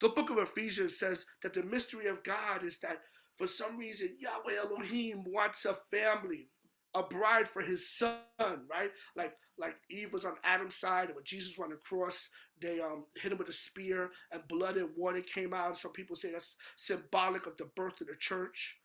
The 0.00 0.08
book 0.08 0.30
of 0.30 0.38
Ephesians 0.38 0.98
says 0.98 1.26
that 1.42 1.52
the 1.52 1.62
mystery 1.62 2.06
of 2.06 2.22
God 2.22 2.64
is 2.64 2.78
that 2.78 3.02
for 3.36 3.46
some 3.46 3.78
reason, 3.78 4.16
Yahweh 4.18 4.58
Elohim 4.58 5.24
wants 5.26 5.64
a 5.64 5.74
family, 5.74 6.48
a 6.94 7.02
bride 7.02 7.48
for 7.48 7.62
his 7.62 7.88
son, 7.88 8.18
right? 8.38 8.90
Like 9.16 9.34
like 9.58 9.76
Eve 9.90 10.12
was 10.12 10.24
on 10.24 10.36
Adam's 10.42 10.76
side, 10.76 11.06
and 11.06 11.16
when 11.16 11.24
Jesus 11.24 11.58
went 11.58 11.72
across, 11.72 12.28
they 12.62 12.80
um, 12.80 13.04
hit 13.16 13.32
him 13.32 13.38
with 13.38 13.48
a 13.48 13.52
spear, 13.52 14.10
and 14.32 14.46
blood 14.48 14.76
and 14.78 14.88
water 14.96 15.20
came 15.20 15.52
out. 15.52 15.76
Some 15.76 15.92
people 15.92 16.16
say 16.16 16.32
that's 16.32 16.56
symbolic 16.76 17.46
of 17.46 17.58
the 17.58 17.68
birth 17.76 18.00
of 18.00 18.06
the 18.06 18.16
church. 18.18 18.79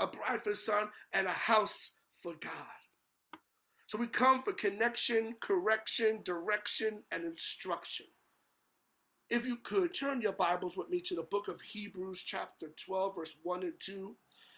A 0.00 0.06
bride 0.06 0.42
for 0.42 0.50
the 0.50 0.56
son, 0.56 0.88
and 1.12 1.26
a 1.26 1.30
house 1.30 1.92
for 2.20 2.32
God. 2.40 2.80
So 3.86 3.98
we 3.98 4.06
come 4.06 4.40
for 4.40 4.52
connection, 4.52 5.34
correction, 5.40 6.20
direction, 6.24 7.02
and 7.10 7.24
instruction. 7.24 8.06
If 9.28 9.46
you 9.46 9.56
could, 9.56 9.94
turn 9.94 10.20
your 10.20 10.32
Bibles 10.32 10.76
with 10.76 10.88
me 10.90 11.00
to 11.02 11.14
the 11.14 11.22
book 11.22 11.48
of 11.48 11.60
Hebrews, 11.60 12.22
chapter 12.22 12.68
12, 12.84 13.14
verse 13.14 13.34
1 13.42 13.62
and 13.62 13.74
2. 13.78 14.16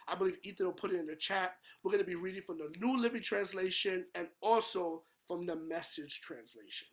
I 0.09 0.15
believe 0.15 0.39
Ethan 0.43 0.67
will 0.67 0.73
put 0.73 0.93
it 0.93 1.01
in 1.01 1.07
the 1.07 1.17
chat. 1.17 1.57
We're 1.83 1.93
going 1.93 2.05
to 2.05 2.09
be 2.09 2.15
reading 2.15 2.43
from 2.43 2.59
the 2.59 2.73
New 2.79 2.99
Living 2.99 3.23
Translation 3.23 4.07
and 4.15 4.29
also 4.41 5.03
from 5.27 5.45
the 5.47 5.57
Message 5.57 6.21
Translation. 6.21 6.89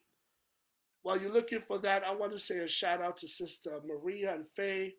While 1.04 1.22
you're 1.22 1.34
looking 1.34 1.60
for 1.60 1.78
that, 1.80 2.04
I 2.04 2.14
want 2.14 2.34
to 2.34 2.40
say 2.40 2.58
a 2.58 2.68
shout 2.68 3.02
out 3.02 3.18
to 3.18 3.28
Sister 3.28 3.80
Maria 3.86 4.34
and 4.34 4.48
Faye, 4.48 4.96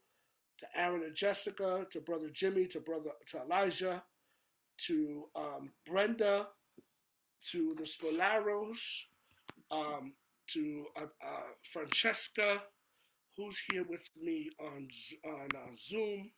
to 0.60 0.66
Aaron 0.78 1.02
and 1.02 1.14
Jessica, 1.14 1.86
to 1.90 2.00
Brother 2.00 2.28
Jimmy, 2.32 2.66
to 2.66 2.80
Brother 2.80 3.10
to 3.28 3.42
Elijah, 3.42 4.02
to 4.86 5.24
um, 5.34 5.70
Brenda, 5.86 6.48
to 7.50 7.74
the 7.76 7.84
Scolaros, 7.84 9.04
um, 9.70 10.12
to 10.48 10.84
uh, 10.96 11.04
uh, 11.04 11.50
Francesca, 11.62 12.62
who's 13.36 13.60
here 13.72 13.84
with 13.88 14.08
me 14.22 14.50
on 14.60 14.88
on 15.24 15.48
uh, 15.54 15.72
Zoom. 15.74 16.30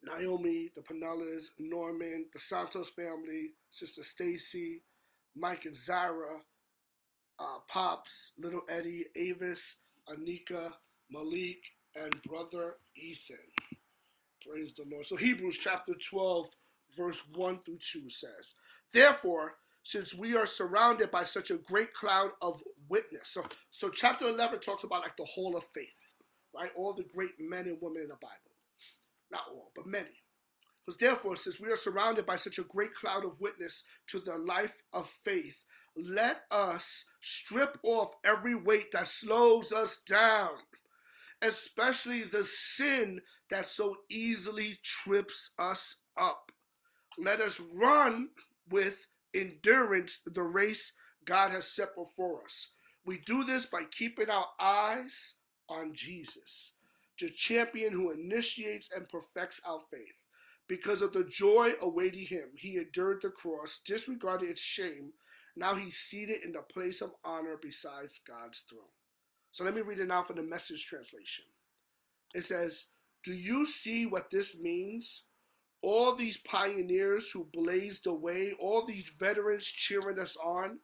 Naomi, 0.00 0.70
the 0.76 0.80
Pinellas, 0.80 1.46
Norman, 1.58 2.26
the 2.32 2.38
Santos 2.38 2.90
family, 2.90 3.54
Sister 3.68 4.04
Stacy, 4.04 4.82
Mike 5.34 5.64
and 5.64 5.76
Zara, 5.76 6.38
uh, 7.40 7.58
Pops, 7.66 8.32
Little 8.38 8.62
Eddie, 8.68 9.06
Avis, 9.16 9.74
Anika, 10.08 10.70
Malik, 11.10 11.64
and 12.02 12.22
Brother 12.22 12.76
Ethan. 12.96 13.36
Praise 14.46 14.72
the 14.72 14.84
Lord. 14.90 15.06
So 15.06 15.16
Hebrews 15.16 15.58
chapter 15.58 15.92
12, 15.94 16.48
verse 16.96 17.22
1 17.34 17.60
through 17.64 17.78
2 17.78 18.08
says, 18.08 18.54
Therefore, 18.92 19.54
since 19.82 20.14
we 20.14 20.36
are 20.36 20.46
surrounded 20.46 21.10
by 21.10 21.22
such 21.22 21.50
a 21.50 21.58
great 21.58 21.92
cloud 21.94 22.30
of 22.42 22.62
witness. 22.88 23.28
So, 23.30 23.44
so 23.70 23.88
chapter 23.88 24.26
11 24.28 24.60
talks 24.60 24.84
about 24.84 25.02
like 25.02 25.16
the 25.16 25.24
hall 25.24 25.56
of 25.56 25.64
faith, 25.74 25.88
right? 26.54 26.70
All 26.76 26.92
the 26.92 27.04
great 27.04 27.32
men 27.38 27.66
and 27.66 27.78
women 27.80 28.02
in 28.02 28.08
the 28.08 28.16
Bible. 28.20 28.34
Not 29.30 29.44
all, 29.50 29.72
but 29.74 29.86
many. 29.86 30.22
Because 30.84 30.98
therefore, 30.98 31.36
since 31.36 31.60
we 31.60 31.68
are 31.68 31.76
surrounded 31.76 32.26
by 32.26 32.36
such 32.36 32.58
a 32.58 32.64
great 32.64 32.94
cloud 32.94 33.24
of 33.24 33.40
witness 33.40 33.84
to 34.08 34.20
the 34.20 34.36
life 34.36 34.82
of 34.92 35.08
faith, 35.08 35.64
let 35.96 36.42
us 36.50 37.04
strip 37.20 37.78
off 37.82 38.14
every 38.24 38.54
weight 38.54 38.92
that 38.92 39.08
slows 39.08 39.72
us 39.72 39.98
down, 40.06 40.50
especially 41.42 42.22
the 42.22 42.44
sin 42.44 43.20
that 43.50 43.66
so 43.66 43.96
easily 44.08 44.78
trips 44.82 45.50
us 45.58 45.96
up. 46.16 46.52
Let 47.16 47.40
us 47.40 47.60
run 47.60 48.30
with 48.70 49.06
endurance 49.34 50.20
the 50.24 50.42
race 50.42 50.92
God 51.24 51.50
has 51.50 51.66
set 51.66 51.94
before 51.94 52.44
us. 52.44 52.68
We 53.04 53.18
do 53.18 53.44
this 53.44 53.66
by 53.66 53.84
keeping 53.90 54.30
our 54.30 54.46
eyes 54.60 55.34
on 55.68 55.94
Jesus, 55.94 56.72
the 57.18 57.30
champion 57.30 57.92
who 57.92 58.10
initiates 58.10 58.90
and 58.94 59.08
perfects 59.08 59.60
our 59.66 59.80
faith. 59.90 60.14
Because 60.68 61.00
of 61.00 61.12
the 61.14 61.24
joy 61.24 61.72
awaiting 61.80 62.26
him, 62.26 62.50
he 62.54 62.76
endured 62.76 63.20
the 63.22 63.30
cross, 63.30 63.80
disregarded 63.84 64.50
its 64.50 64.60
shame. 64.60 65.12
Now 65.56 65.74
he's 65.74 65.96
seated 65.96 66.44
in 66.44 66.52
the 66.52 66.60
place 66.60 67.00
of 67.00 67.14
honor 67.24 67.56
beside 67.60 68.08
God's 68.26 68.60
throne. 68.68 68.97
So 69.58 69.64
let 69.64 69.74
me 69.74 69.80
read 69.80 69.98
it 69.98 70.06
now 70.06 70.22
from 70.22 70.36
the 70.36 70.42
message 70.44 70.86
translation. 70.86 71.44
It 72.32 72.44
says, 72.44 72.86
Do 73.24 73.32
you 73.32 73.66
see 73.66 74.06
what 74.06 74.30
this 74.30 74.56
means? 74.56 75.24
All 75.82 76.14
these 76.14 76.36
pioneers 76.36 77.32
who 77.32 77.48
blazed 77.52 78.04
the 78.04 78.14
way, 78.14 78.52
all 78.60 78.86
these 78.86 79.10
veterans 79.18 79.66
cheering 79.66 80.20
us 80.20 80.36
on, 80.36 80.78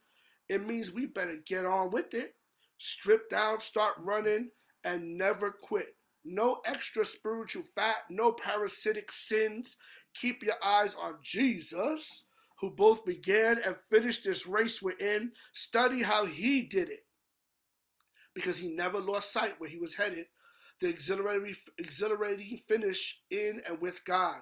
it 0.49 0.67
means 0.67 0.91
we 0.91 1.07
better 1.07 1.37
get 1.47 1.65
on 1.65 1.93
with 1.93 2.15
it. 2.15 2.35
Strip 2.79 3.31
down, 3.31 3.61
start 3.61 3.95
running, 4.01 4.51
and 4.83 5.17
never 5.17 5.53
quit. 5.53 5.95
No 6.25 6.61
extra 6.67 7.05
spiritual 7.05 7.63
fat, 7.77 7.99
no 8.11 8.33
parasitic 8.33 9.13
sins. 9.13 9.77
Keep 10.17 10.43
your 10.43 10.57
eyes 10.65 10.97
on 11.01 11.19
Jesus, 11.23 12.25
who 12.59 12.71
both 12.71 13.05
began 13.05 13.57
and 13.65 13.77
finished 13.89 14.25
this 14.25 14.49
race 14.49 14.83
we're 14.83 14.99
in. 14.99 15.31
Study 15.53 16.03
how 16.03 16.27
he 16.27 16.63
did 16.63 16.89
it. 16.89 17.04
Because 18.35 18.59
he 18.59 18.69
never 18.69 18.99
lost 18.99 19.33
sight 19.33 19.55
where 19.59 19.71
he 19.71 19.79
was 19.79 19.95
headed. 19.95 20.27
The 20.81 20.89
exhilarating, 20.89 21.55
exhilarating 21.79 22.59
finish 22.69 23.21
in 23.31 23.61
and 23.69 23.81
with 23.81 24.05
God. 24.05 24.41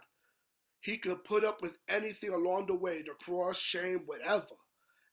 He 0.80 0.96
could 0.96 1.24
put 1.24 1.44
up 1.44 1.62
with 1.62 1.78
anything 1.88 2.30
along 2.30 2.66
the 2.66 2.74
way 2.74 3.02
the 3.02 3.12
cross, 3.22 3.58
shame, 3.58 4.02
whatever. 4.06 4.56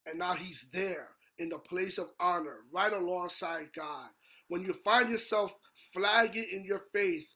And 0.05 0.17
now 0.17 0.33
he's 0.33 0.67
there 0.74 1.09
in 1.38 1.50
the 1.50 1.59
place 1.59 1.98
of 1.98 2.12
honor, 2.19 2.59
right 2.71 2.91
alongside 2.91 3.69
God 3.75 4.09
when 4.50 4.63
you 4.63 4.74
find 4.74 5.09
yourself 5.09 5.53
flagging 5.93 6.45
in 6.51 6.65
your 6.65 6.81
faith, 6.91 7.27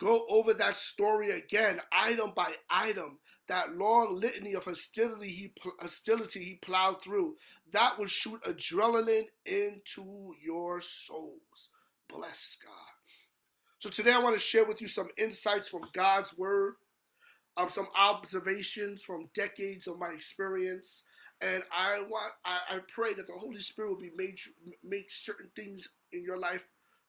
go 0.00 0.26
over 0.28 0.52
that 0.54 0.74
story 0.74 1.30
again, 1.30 1.80
item 1.92 2.32
by 2.34 2.52
item. 2.68 3.20
That 3.48 3.76
long 3.76 4.20
litany 4.20 4.54
of 4.54 4.64
hostility 4.64 5.28
he, 5.28 5.52
hostility 5.80 6.42
he 6.44 6.54
plowed 6.54 7.02
through, 7.02 7.36
that 7.72 7.98
will 7.98 8.06
shoot 8.06 8.40
adrenaline 8.42 9.26
into 9.44 10.34
your 10.42 10.80
souls. 10.80 11.70
Bless 12.08 12.56
God. 12.62 12.72
So 13.78 13.90
today 13.90 14.12
I 14.12 14.20
want 14.20 14.36
to 14.36 14.40
share 14.40 14.64
with 14.64 14.80
you 14.80 14.86
some 14.86 15.08
insights 15.18 15.68
from 15.68 15.82
God's 15.92 16.38
Word, 16.38 16.74
um, 17.56 17.68
some 17.68 17.88
observations 17.96 19.02
from 19.02 19.28
decades 19.34 19.88
of 19.88 19.98
my 19.98 20.10
experience, 20.10 21.02
and 21.40 21.64
I 21.72 22.00
want 22.08 22.32
I, 22.44 22.60
I 22.70 22.78
pray 22.94 23.12
that 23.14 23.26
the 23.26 23.32
Holy 23.32 23.60
Spirit 23.60 23.90
will 23.90 23.98
be 23.98 24.12
made 24.16 24.38
make 24.84 25.10
certain 25.10 25.50
things 25.56 25.88
in 26.12 26.22
your 26.22 26.38
life 26.38 26.66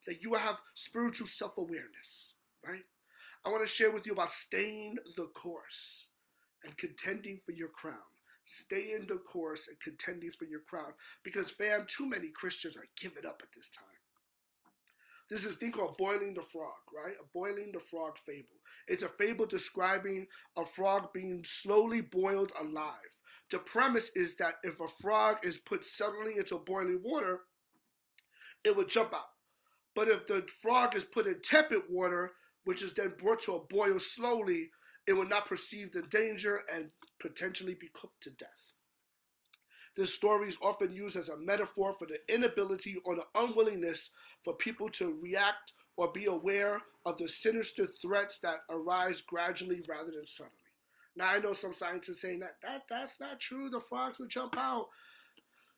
that 0.08 0.22
you 0.22 0.32
will 0.32 0.40
have 0.40 0.60
spiritual 0.74 1.28
self-awareness, 1.28 2.34
right? 2.66 2.84
I 3.46 3.50
want 3.50 3.62
to 3.62 3.70
share 3.70 3.92
with 3.92 4.08
you 4.08 4.14
about 4.14 4.32
staying 4.32 4.98
the 5.16 5.28
course 5.28 6.08
and 6.64 6.78
contending 6.78 7.40
for 7.46 7.52
your 7.52 7.70
crown. 7.70 7.96
Stay 8.46 8.94
in 8.94 9.08
the 9.08 9.18
course 9.18 9.68
and 9.68 9.80
contending 9.80 10.32
for 10.38 10.46
your 10.46 10.60
crown. 10.60 10.94
Because, 11.24 11.50
fam, 11.50 11.86
too 11.88 12.08
many 12.08 12.30
Christians 12.30 12.76
are 12.76 12.88
giving 13.00 13.26
up 13.26 13.42
at 13.42 13.52
this 13.56 13.70
time. 13.70 13.86
This 15.30 15.46
is 15.46 15.56
a 15.56 15.58
thing 15.58 15.72
called 15.72 15.98
boiling 15.98 16.34
the 16.34 16.42
frog, 16.42 16.76
right? 16.94 17.16
A 17.20 17.26
boiling 17.34 17.72
the 17.72 17.80
frog 17.80 18.18
fable. 18.18 18.60
It's 18.88 19.04
a 19.04 19.08
fable 19.08 19.46
describing 19.46 20.28
a 20.58 20.66
frog 20.66 21.14
being 21.14 21.44
slowly 21.46 22.02
boiled 22.02 22.52
alive. 22.60 22.94
The 23.50 23.60
premise 23.60 24.12
is 24.16 24.36
that 24.36 24.56
if 24.64 24.80
a 24.80 24.88
frog 24.88 25.38
is 25.44 25.58
put 25.58 25.86
suddenly 25.86 26.38
into 26.38 26.58
boiling 26.58 27.02
water, 27.04 27.42
it 28.64 28.76
would 28.76 28.90
jump 28.90 29.14
out. 29.14 29.30
But 29.96 30.08
if 30.08 30.28
the 30.28 30.48
frog 30.62 30.96
is 30.96 31.06
put 31.06 31.28
in 31.28 31.40
tepid 31.42 31.84
water, 31.90 32.34
which 32.66 32.82
is 32.82 32.94
then 32.94 33.14
brought 33.18 33.42
to 33.44 33.54
a 33.54 33.66
boil 33.66 34.00
slowly, 34.00 34.72
it 35.08 35.14
will 35.14 35.28
not 35.28 35.46
perceive 35.46 35.92
the 35.92 36.02
danger 36.04 36.62
and 36.74 36.90
potentially 37.20 37.76
be 37.76 37.90
cooked 37.94 38.22
to 38.24 38.32
death. 38.32 38.74
This 39.96 40.14
story 40.14 40.48
is 40.48 40.58
often 40.62 40.92
used 40.92 41.16
as 41.16 41.30
a 41.30 41.38
metaphor 41.38 41.94
for 41.94 42.08
the 42.08 42.18
inability 42.34 42.96
or 43.06 43.16
the 43.16 43.26
unwillingness 43.36 44.10
for 44.44 44.56
people 44.56 44.90
to 44.90 45.20
react 45.22 45.74
or 45.98 46.12
be 46.12 46.26
aware 46.26 46.82
of 47.06 47.18
the 47.18 47.28
sinister 47.28 47.88
threats 48.02 48.40
that 48.40 48.60
arise 48.70 49.22
gradually 49.22 49.82
rather 49.88 50.12
than 50.12 50.26
suddenly. 50.26 50.58
Now, 51.16 51.28
I 51.28 51.40
know 51.40 51.54
some 51.54 51.74
scientists 51.74 52.22
saying 52.22 52.40
that, 52.40 52.56
that 52.64 52.84
that's 52.90 53.20
not 53.20 53.40
true. 53.40 53.70
The 53.70 53.80
frogs 53.80 54.18
will 54.18 54.28
jump 54.28 54.56
out. 54.58 54.88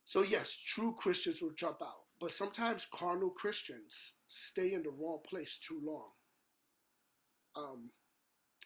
So, 0.06 0.22
yes, 0.24 0.56
true 0.56 0.94
Christians 0.98 1.42
will 1.42 1.52
jump 1.52 1.82
out. 1.82 2.06
But 2.22 2.32
sometimes 2.32 2.88
carnal 2.94 3.32
Christians 3.32 4.14
stay 4.30 4.72
in 4.74 4.84
the 4.84 4.92
wrong 4.92 5.20
place 5.28 5.58
too 5.58 5.82
long. 5.84 6.10
Um, 7.58 7.90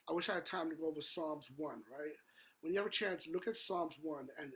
I 0.10 0.14
wish 0.14 0.30
I 0.30 0.36
had 0.36 0.46
time 0.46 0.70
to 0.70 0.76
go 0.76 0.88
over 0.88 1.02
Psalms 1.02 1.50
1, 1.56 1.84
right? 1.92 2.12
When 2.62 2.74
you 2.74 2.80
have 2.80 2.88
a 2.88 2.92
chance, 2.92 3.28
look 3.28 3.48
at 3.48 3.56
Psalms 3.56 3.98
1 4.02 4.28
and 4.42 4.52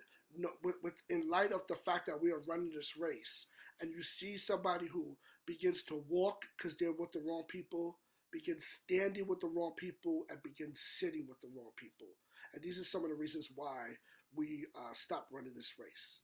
with, 0.64 0.76
with, 0.82 0.96
in 1.10 1.30
light 1.30 1.52
of 1.52 1.62
the 1.68 1.76
fact 1.76 2.08
that 2.08 2.22
we 2.22 2.32
are 2.32 2.42
running 2.48 2.72
this 2.74 2.98
race 2.98 3.48
and 3.82 3.92
you 3.92 4.02
see 4.02 4.38
somebody 4.38 4.88
who 4.88 5.16
begins 5.46 5.84
to 5.84 6.04
walk 6.10 6.46
because 6.58 6.76
they're 6.76 6.92
with 6.92 7.12
the 7.12 7.22
wrong 7.22 7.44
people, 7.48 8.00
begins 8.32 8.66
standing 8.66 9.28
with 9.28 9.40
the 9.42 9.48
wrong 9.48 9.74
people, 9.78 10.26
and 10.30 10.42
begins 10.42 10.80
sitting 10.82 11.26
with 11.28 11.40
the 11.42 11.50
wrong 11.56 11.72
people. 11.78 12.08
And 12.54 12.64
these 12.64 12.80
are 12.80 12.84
some 12.84 13.04
of 13.04 13.10
the 13.10 13.16
reasons 13.16 13.50
why 13.56 13.90
we 14.36 14.66
uh, 14.76 14.94
stop 14.94 15.28
running 15.32 15.54
this 15.54 15.76
race 15.80 16.22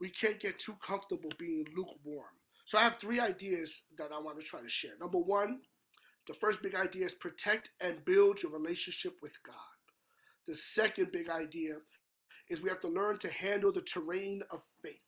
we 0.00 0.08
can't 0.10 0.40
get 0.40 0.58
too 0.58 0.74
comfortable 0.84 1.30
being 1.38 1.64
lukewarm. 1.76 2.26
So 2.64 2.78
I 2.78 2.82
have 2.82 2.96
three 2.96 3.20
ideas 3.20 3.82
that 3.96 4.12
I 4.12 4.20
want 4.20 4.38
to 4.38 4.44
try 4.44 4.60
to 4.60 4.68
share. 4.68 4.92
Number 5.00 5.18
one, 5.18 5.60
the 6.28 6.34
first 6.34 6.62
big 6.62 6.74
idea 6.74 7.06
is 7.06 7.14
protect 7.14 7.70
and 7.80 8.04
build 8.04 8.42
your 8.42 8.52
relationship 8.52 9.14
with 9.22 9.42
God. 9.42 9.54
The 10.46 10.54
second 10.54 11.10
big 11.10 11.30
idea 11.30 11.76
is 12.50 12.60
we 12.60 12.68
have 12.68 12.80
to 12.80 12.88
learn 12.88 13.16
to 13.18 13.32
handle 13.32 13.72
the 13.72 13.80
terrain 13.80 14.42
of 14.50 14.62
faith. 14.82 15.00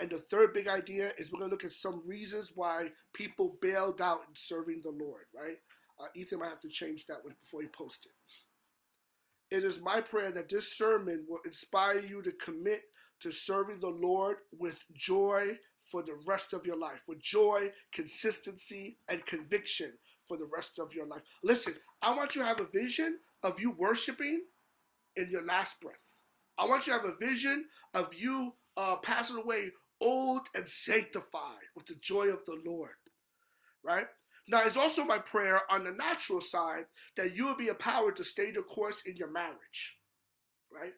And 0.00 0.08
the 0.08 0.18
third 0.18 0.54
big 0.54 0.66
idea 0.66 1.12
is 1.18 1.30
we're 1.30 1.40
going 1.40 1.50
to 1.50 1.54
look 1.54 1.64
at 1.64 1.72
some 1.72 2.02
reasons 2.06 2.52
why 2.54 2.88
people 3.12 3.58
bailed 3.60 4.00
out 4.00 4.20
in 4.20 4.34
serving 4.34 4.80
the 4.82 4.90
Lord, 4.90 5.24
right? 5.34 5.58
Uh, 6.00 6.06
Ethan 6.14 6.38
might 6.38 6.48
have 6.48 6.60
to 6.60 6.68
change 6.68 7.04
that 7.06 7.22
one 7.22 7.34
before 7.40 7.60
he 7.60 7.68
posts 7.68 8.06
it. 8.06 9.54
It 9.54 9.64
is 9.64 9.80
my 9.80 10.00
prayer 10.00 10.30
that 10.30 10.48
this 10.48 10.76
sermon 10.78 11.26
will 11.28 11.40
inspire 11.44 12.00
you 12.00 12.22
to 12.22 12.32
commit 12.32 12.82
to 13.20 13.32
serving 13.32 13.80
the 13.80 13.88
Lord 13.88 14.36
with 14.56 14.78
joy 14.94 15.58
for 15.90 16.02
the 16.02 16.18
rest 16.26 16.52
of 16.52 16.64
your 16.64 16.76
life, 16.76 17.02
with 17.08 17.20
joy, 17.20 17.70
consistency, 17.92 18.98
and 19.08 19.24
conviction 19.26 19.92
for 20.28 20.36
the 20.36 20.48
rest 20.54 20.78
of 20.78 20.94
your 20.94 21.06
life. 21.06 21.22
Listen, 21.42 21.74
I 22.02 22.14
want 22.14 22.36
you 22.36 22.42
to 22.42 22.46
have 22.46 22.60
a 22.60 22.66
vision 22.72 23.18
of 23.42 23.60
you 23.60 23.72
worshiping 23.72 24.42
in 25.16 25.30
your 25.30 25.44
last 25.44 25.80
breath. 25.80 25.96
I 26.58 26.66
want 26.66 26.86
you 26.86 26.92
to 26.92 26.98
have 27.00 27.08
a 27.08 27.16
vision 27.24 27.66
of 27.94 28.12
you 28.14 28.52
uh, 28.76 28.96
passing 28.96 29.36
away 29.38 29.70
old 30.00 30.46
and 30.54 30.68
sanctified 30.68 31.66
with 31.74 31.86
the 31.86 31.96
joy 31.96 32.28
of 32.28 32.44
the 32.44 32.60
Lord, 32.64 32.90
right? 33.82 34.06
Now, 34.48 34.62
it's 34.64 34.76
also 34.76 35.04
my 35.04 35.18
prayer 35.18 35.60
on 35.70 35.84
the 35.84 35.92
natural 35.92 36.40
side 36.40 36.86
that 37.16 37.36
you 37.36 37.46
will 37.46 37.56
be 37.56 37.68
empowered 37.68 38.16
to 38.16 38.24
stay 38.24 38.50
the 38.50 38.62
course 38.62 39.02
in 39.04 39.16
your 39.16 39.30
marriage, 39.30 39.98
right? 40.72 40.92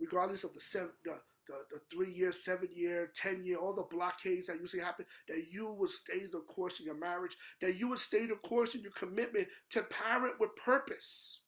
Regardless 0.00 0.44
of 0.44 0.54
the, 0.54 0.90
the, 1.04 1.18
the, 1.46 1.54
the 1.70 1.80
three 1.90 2.12
year, 2.12 2.32
seven 2.32 2.68
year, 2.74 3.10
10 3.14 3.44
year, 3.44 3.56
all 3.56 3.72
the 3.72 3.82
blockades 3.82 4.48
that 4.48 4.60
usually 4.60 4.82
happen, 4.82 5.06
that 5.28 5.46
you 5.50 5.66
will 5.66 5.88
stay 5.88 6.26
the 6.26 6.40
course 6.40 6.80
in 6.80 6.86
your 6.86 6.98
marriage, 6.98 7.36
that 7.60 7.76
you 7.76 7.88
will 7.88 7.96
stay 7.96 8.26
the 8.26 8.36
course 8.36 8.74
in 8.74 8.82
your 8.82 8.92
commitment 8.92 9.48
to 9.70 9.82
parent 9.84 10.34
with 10.40 10.54
purpose, 10.56 11.40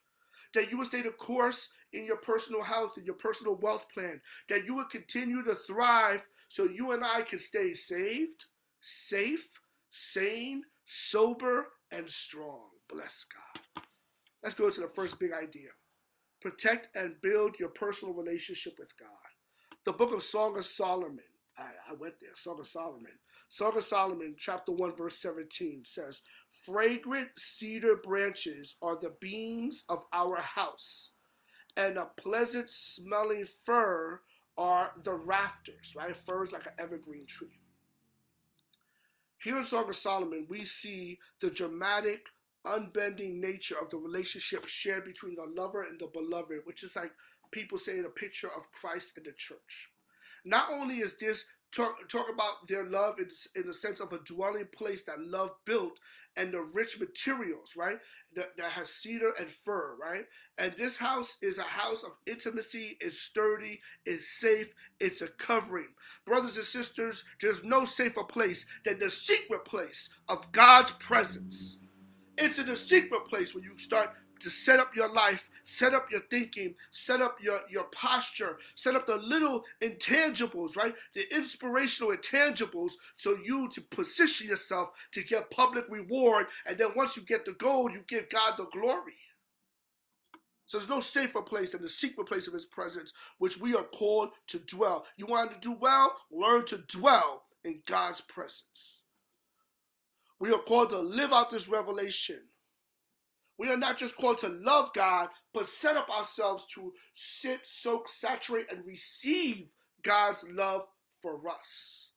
that 0.55 0.71
you 0.71 0.79
will 0.79 0.85
stay 0.85 1.03
the 1.03 1.11
course 1.11 1.69
in 1.93 2.05
your 2.05 2.19
personal 2.19 2.63
health 2.63 2.93
and 2.97 3.07
your 3.07 3.15
personal 3.15 3.57
wealth 3.57 3.87
plan, 3.93 4.21
that 4.49 4.65
you 4.65 4.75
will 4.75 4.85
continue 4.85 5.43
to 5.43 5.55
thrive 5.55 6.27
so 6.49 6.65
you 6.65 6.93
and 6.93 7.05
I 7.05 7.23
can 7.23 7.39
stay 7.39 7.73
saved, 7.73 8.45
safe, 8.81 9.49
sane, 9.91 10.63
sober, 10.85 11.69
and 11.91 12.09
strong. 12.09 12.69
Bless 12.89 13.25
God. 13.25 13.83
Let's 14.43 14.55
go 14.55 14.71
to 14.71 14.81
the 14.81 14.89
first 14.89 15.19
big 15.19 15.33
idea 15.33 15.71
protect 16.41 16.95
and 16.97 17.21
build 17.21 17.59
your 17.59 17.71
personal 17.71 18.15
relationship 18.15 18.75
with 18.79 18.97
God. 18.97 19.09
The 19.89 19.95
book 19.95 20.13
of 20.13 20.23
Song 20.23 20.59
of 20.59 20.67
Solomon. 20.67 21.25
I, 21.57 21.71
I 21.89 21.95
went 21.95 22.21
there. 22.21 22.33
Song 22.35 22.61
of 22.61 22.67
Solomon. 22.67 23.13
Song 23.49 23.75
of 23.75 23.83
Solomon, 23.83 24.37
chapter 24.39 24.71
1, 24.71 24.95
verse 24.95 25.17
17 25.17 25.81
says, 25.87 26.21
Fragrant 26.51 27.31
cedar 27.39 27.97
branches 27.97 28.77
are 28.83 29.01
the 29.01 29.15
beams 29.19 29.85
of 29.89 30.05
our 30.13 30.37
house, 30.37 31.13
and 31.79 31.97
a 31.97 32.05
pleasant 32.19 32.69
smelling 32.69 33.47
fir 33.47 34.21
are 34.59 34.93
the 35.05 35.15
rafters, 35.15 35.95
right? 35.97 36.15
Fir 36.15 36.45
is 36.45 36.53
like 36.53 36.67
an 36.67 36.73
evergreen 36.79 37.25
tree. 37.25 37.59
Here 39.39 39.57
in 39.57 39.65
Song 39.65 39.89
of 39.89 39.97
Solomon, 39.97 40.47
we 40.51 40.67
see 40.67 41.19
the 41.41 41.49
dramatic, 41.49 42.27
unbending 42.67 43.41
nature 43.41 43.77
of 43.81 43.89
the 43.89 43.97
relationship 43.97 44.67
shared 44.69 45.07
between 45.07 45.35
the 45.35 45.47
lover 45.47 45.85
and 45.85 45.99
the 45.99 46.09
beloved, 46.09 46.61
which 46.65 46.83
is 46.83 46.95
like 46.95 47.13
people 47.51 47.79
saying 47.79 48.05
a 48.05 48.11
picture 48.11 48.51
of 48.57 48.71
Christ 48.73 49.13
and 49.17 49.27
the 49.27 49.33
church. 49.33 49.91
Not 50.45 50.69
only 50.73 50.97
is 50.97 51.17
this 51.17 51.45
talk, 51.73 52.09
talk 52.09 52.27
about 52.33 52.69
their 52.69 52.85
love 52.85 53.19
in, 53.19 53.29
in 53.57 53.67
the 53.67 53.75
sense 53.75 54.01
of 54.01 54.13
a 54.13 54.19
dwelling 54.19 54.69
place 54.73 55.03
that 55.05 55.21
love 55.21 55.51
built 55.65 55.99
and 56.37 56.53
the 56.53 56.63
rich 56.75 57.01
materials, 57.01 57.75
right? 57.77 57.99
That, 58.37 58.57
that 58.57 58.71
has 58.71 58.91
cedar 58.91 59.33
and 59.41 59.51
fir, 59.51 59.97
right? 60.01 60.25
And 60.57 60.73
this 60.77 60.97
house 60.97 61.37
is 61.43 61.59
a 61.59 61.63
house 61.63 62.05
of 62.05 62.13
intimacy, 62.27 62.97
it's 63.01 63.19
sturdy, 63.19 63.81
it's 64.07 64.29
safe, 64.29 64.69
it's 65.01 65.21
a 65.21 65.29
covering. 65.29 65.89
Brothers 66.25 66.57
and 66.57 66.67
sisters, 66.67 67.25
there's 67.41 67.65
no 67.65 67.85
safer 67.85 68.23
place 68.23 68.67
than 68.85 68.99
the 68.99 69.11
secret 69.11 69.65
place 69.65 70.09
of 70.29 70.53
God's 70.53 70.93
presence. 70.93 71.79
It's 72.37 72.59
in 72.59 72.67
the 72.67 72.77
secret 72.77 73.25
place 73.25 73.55
when 73.55 73.65
you 73.65 73.77
start 73.77 74.11
to 74.41 74.51
set 74.51 74.79
up 74.79 74.95
your 74.95 75.13
life, 75.13 75.51
set 75.69 75.93
up 75.93 76.11
your 76.11 76.23
thinking, 76.31 76.75
set 76.91 77.21
up 77.21 77.37
your, 77.43 77.61
your 77.69 77.85
posture, 77.85 78.59
set 78.75 78.95
up 78.95 79.07
the 79.07 79.17
little 79.17 79.65
intangibles, 79.83 80.77
right? 80.77 80.95
The 81.15 81.25
inspirational 81.35 82.17
intangibles 82.17 82.93
so 83.15 83.37
you 83.45 83.69
to 83.71 83.83
position 83.83 84.49
yourself 84.49 84.91
to 85.13 85.23
get 85.23 85.51
public 85.51 85.85
reward. 85.91 86.47
And 86.67 86.79
then 86.79 86.89
once 86.97 87.17
you 87.17 87.23
get 87.23 87.45
the 87.45 87.53
gold, 87.53 87.93
you 87.93 88.03
give 88.07 88.31
God 88.31 88.55
the 88.57 88.65
glory. 88.65 89.19
So 90.65 90.79
there's 90.79 90.89
no 90.89 91.01
safer 91.01 91.43
place 91.43 91.73
than 91.73 91.83
the 91.83 91.89
secret 91.89 92.27
place 92.27 92.47
of 92.47 92.55
his 92.55 92.67
presence, 92.67 93.13
which 93.37 93.61
we 93.61 93.75
are 93.75 93.85
called 93.85 94.31
to 94.49 94.59
dwell. 94.59 95.07
You 95.19 95.27
want 95.27 95.53
to 95.53 95.59
do 95.61 95.73
well? 95.73 96.17
Learn 96.31 96.65
to 96.67 96.79
dwell 96.79 97.45
in 97.63 97.83
God's 97.87 98.23
presence. 98.23 99.03
We 100.41 100.51
are 100.51 100.59
called 100.59 100.91
to 100.91 100.99
live 100.99 101.33
out 101.33 101.51
this 101.51 101.69
revelation 101.69 102.41
we 103.59 103.69
are 103.71 103.77
not 103.77 103.99
just 103.99 104.17
called 104.17 104.39
to 104.39 104.49
love 104.49 104.93
God, 104.95 105.29
but 105.53 105.67
set 105.67 105.97
up 105.97 106.09
ourselves 106.09 106.65
to 106.75 106.93
sit, 107.15 107.67
soak, 107.67 108.09
saturate, 108.09 108.73
and 108.73 108.87
receive 108.87 109.67
God's 110.03 110.45
love 110.49 110.87
for 111.21 111.37
us. 111.49 112.11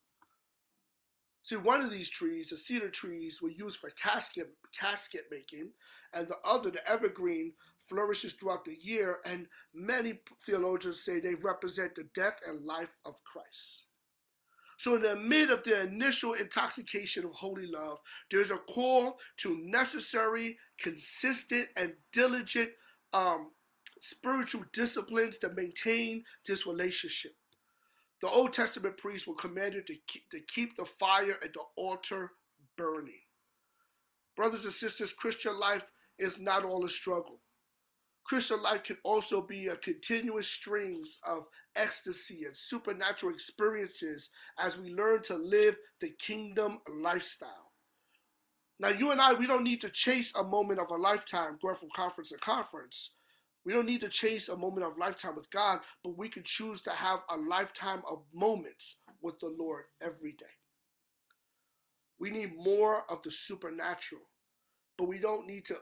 See, 1.42 1.56
one 1.56 1.80
of 1.80 1.90
these 1.90 2.08
trees, 2.08 2.50
the 2.50 2.56
cedar 2.56 2.88
trees, 2.88 3.42
were 3.42 3.50
used 3.50 3.80
for 3.80 3.90
casket, 3.90 4.54
casket 4.72 5.24
making, 5.30 5.70
and 6.14 6.28
the 6.28 6.36
other, 6.44 6.70
the 6.70 6.88
evergreen, 6.88 7.54
flourishes 7.78 8.34
throughout 8.34 8.64
the 8.64 8.76
year, 8.80 9.18
and 9.24 9.48
many 9.74 10.20
theologians 10.40 11.04
say 11.04 11.18
they 11.18 11.34
represent 11.34 11.96
the 11.96 12.04
death 12.14 12.38
and 12.46 12.64
life 12.64 12.96
of 13.04 13.22
Christ. 13.24 13.86
So, 14.82 14.96
in 14.96 15.02
the 15.02 15.14
mid 15.14 15.50
of 15.50 15.62
the 15.62 15.82
initial 15.82 16.32
intoxication 16.32 17.24
of 17.24 17.30
holy 17.30 17.68
love, 17.68 18.00
there's 18.32 18.50
a 18.50 18.56
call 18.56 19.20
to 19.36 19.56
necessary, 19.62 20.58
consistent, 20.76 21.68
and 21.76 21.92
diligent 22.12 22.68
um, 23.12 23.52
spiritual 24.00 24.64
disciplines 24.72 25.38
to 25.38 25.50
maintain 25.50 26.24
this 26.48 26.66
relationship. 26.66 27.30
The 28.22 28.28
Old 28.28 28.52
Testament 28.52 28.96
priests 28.96 29.28
were 29.28 29.36
commanded 29.36 29.86
to 29.86 29.94
keep, 30.08 30.28
to 30.30 30.40
keep 30.48 30.74
the 30.74 30.84
fire 30.84 31.38
at 31.44 31.52
the 31.52 31.62
altar 31.76 32.32
burning. 32.76 33.22
Brothers 34.34 34.64
and 34.64 34.74
sisters, 34.74 35.12
Christian 35.12 35.60
life 35.60 35.92
is 36.18 36.40
not 36.40 36.64
all 36.64 36.84
a 36.84 36.90
struggle. 36.90 37.38
Christian 38.24 38.62
life 38.62 38.84
can 38.84 38.96
also 39.04 39.40
be 39.40 39.66
a 39.66 39.76
continuous 39.76 40.48
strings 40.48 41.18
of 41.26 41.46
ecstasy 41.74 42.44
and 42.44 42.56
supernatural 42.56 43.32
experiences 43.32 44.30
as 44.58 44.78
we 44.78 44.94
learn 44.94 45.22
to 45.22 45.34
live 45.34 45.76
the 46.00 46.10
kingdom 46.10 46.80
lifestyle. 46.88 47.72
Now, 48.78 48.88
you 48.88 49.10
and 49.10 49.20
I, 49.20 49.34
we 49.34 49.46
don't 49.46 49.64
need 49.64 49.80
to 49.82 49.90
chase 49.90 50.34
a 50.34 50.42
moment 50.42 50.80
of 50.80 50.90
a 50.90 50.96
lifetime 50.96 51.58
going 51.60 51.76
from 51.76 51.90
conference 51.94 52.30
to 52.30 52.38
conference. 52.38 53.10
We 53.64 53.72
don't 53.72 53.86
need 53.86 54.00
to 54.00 54.08
chase 54.08 54.48
a 54.48 54.56
moment 54.56 54.86
of 54.86 54.98
lifetime 54.98 55.36
with 55.36 55.50
God, 55.50 55.80
but 56.02 56.16
we 56.16 56.28
can 56.28 56.42
choose 56.42 56.80
to 56.82 56.90
have 56.90 57.20
a 57.30 57.36
lifetime 57.36 58.02
of 58.10 58.24
moments 58.34 58.96
with 59.20 59.38
the 59.38 59.54
Lord 59.56 59.84
every 60.00 60.32
day. 60.32 60.46
We 62.18 62.30
need 62.30 62.56
more 62.56 63.04
of 63.08 63.22
the 63.22 63.30
supernatural, 63.30 64.22
but 64.98 65.06
we 65.06 65.18
don't 65.18 65.46
need 65.46 65.64
to 65.66 65.76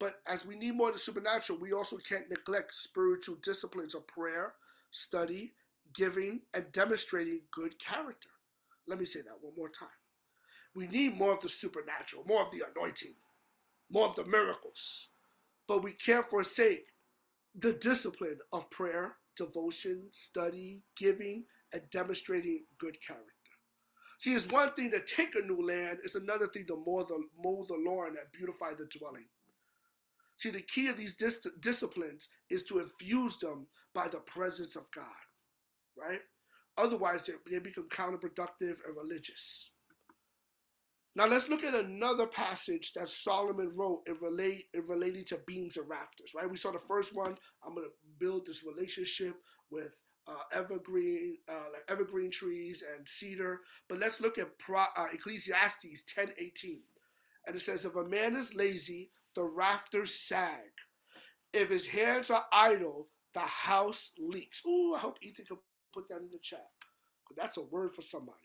but 0.00 0.14
as 0.26 0.46
we 0.46 0.56
need 0.56 0.74
more 0.74 0.88
of 0.88 0.94
the 0.94 0.98
supernatural, 0.98 1.58
we 1.60 1.72
also 1.72 1.98
can't 1.98 2.30
neglect 2.30 2.74
spiritual 2.74 3.36
disciplines 3.42 3.94
of 3.94 4.06
prayer, 4.06 4.54
study, 4.90 5.52
giving, 5.94 6.40
and 6.54 6.72
demonstrating 6.72 7.42
good 7.52 7.78
character. 7.78 8.30
Let 8.88 8.98
me 8.98 9.04
say 9.04 9.20
that 9.20 9.42
one 9.42 9.52
more 9.56 9.68
time. 9.68 9.88
We 10.74 10.86
need 10.86 11.18
more 11.18 11.34
of 11.34 11.40
the 11.40 11.50
supernatural, 11.50 12.24
more 12.26 12.42
of 12.42 12.50
the 12.50 12.64
anointing, 12.74 13.14
more 13.90 14.08
of 14.08 14.16
the 14.16 14.24
miracles. 14.24 15.08
But 15.68 15.84
we 15.84 15.92
can't 15.92 16.24
forsake 16.24 16.88
the 17.54 17.74
discipline 17.74 18.38
of 18.52 18.70
prayer, 18.70 19.16
devotion, 19.36 20.06
study, 20.12 20.82
giving, 20.96 21.44
and 21.74 21.82
demonstrating 21.90 22.64
good 22.78 22.96
character. 23.06 23.26
See, 24.18 24.34
it's 24.34 24.46
one 24.46 24.72
thing 24.72 24.90
to 24.92 25.00
take 25.00 25.34
a 25.34 25.46
new 25.46 25.66
land, 25.66 25.98
it's 26.04 26.14
another 26.14 26.46
thing 26.46 26.66
to 26.66 26.76
mow 26.86 27.04
the, 27.04 27.22
mow 27.42 27.64
the 27.68 27.74
lawn 27.74 28.08
and 28.08 28.32
beautify 28.32 28.70
the 28.70 28.88
dwelling. 28.98 29.26
See, 30.40 30.48
the 30.48 30.62
key 30.62 30.88
of 30.88 30.96
these 30.96 31.14
dis- 31.14 31.46
disciplines 31.60 32.30
is 32.48 32.62
to 32.64 32.78
infuse 32.78 33.36
them 33.36 33.66
by 33.94 34.08
the 34.08 34.20
presence 34.20 34.74
of 34.74 34.90
God, 34.90 35.04
right? 35.98 36.20
Otherwise, 36.78 37.24
they, 37.26 37.34
they 37.50 37.58
become 37.58 37.90
counterproductive 37.90 38.78
and 38.86 38.96
religious. 38.96 39.70
Now 41.14 41.26
let's 41.26 41.50
look 41.50 41.62
at 41.62 41.74
another 41.74 42.26
passage 42.26 42.94
that 42.94 43.10
Solomon 43.10 43.72
wrote 43.76 44.04
in, 44.06 44.16
relate, 44.22 44.68
in 44.72 44.86
relating 44.86 45.26
to 45.26 45.42
beams 45.46 45.76
and 45.76 45.86
rafters, 45.86 46.32
right? 46.34 46.50
We 46.50 46.56
saw 46.56 46.72
the 46.72 46.78
first 46.78 47.14
one. 47.14 47.36
I'm 47.62 47.74
going 47.74 47.86
to 47.86 47.92
build 48.18 48.46
this 48.46 48.64
relationship 48.64 49.34
with 49.70 49.92
uh, 50.26 50.36
evergreen, 50.54 51.36
uh, 51.50 51.64
like 51.70 51.84
evergreen 51.90 52.30
trees 52.30 52.82
and 52.96 53.06
cedar. 53.06 53.60
But 53.90 53.98
let's 53.98 54.22
look 54.22 54.38
at 54.38 54.58
Pro, 54.58 54.84
uh, 54.96 55.08
Ecclesiastes 55.12 56.04
10:18, 56.04 56.80
and 57.46 57.56
it 57.56 57.60
says, 57.60 57.84
"If 57.84 57.94
a 57.94 58.04
man 58.04 58.34
is 58.34 58.54
lazy, 58.54 59.10
the 59.34 59.44
rafters 59.44 60.14
sag. 60.14 60.70
If 61.52 61.68
his 61.68 61.86
hands 61.86 62.30
are 62.30 62.44
idle, 62.52 63.08
the 63.34 63.40
house 63.40 64.12
leaks. 64.18 64.62
Ooh, 64.66 64.94
I 64.94 64.98
hope 64.98 65.18
Ethan 65.22 65.46
can 65.46 65.58
put 65.92 66.08
that 66.08 66.18
in 66.18 66.30
the 66.30 66.38
chat. 66.38 66.66
That's 67.36 67.56
a 67.56 67.62
word 67.62 67.92
for 67.94 68.02
somebody. 68.02 68.38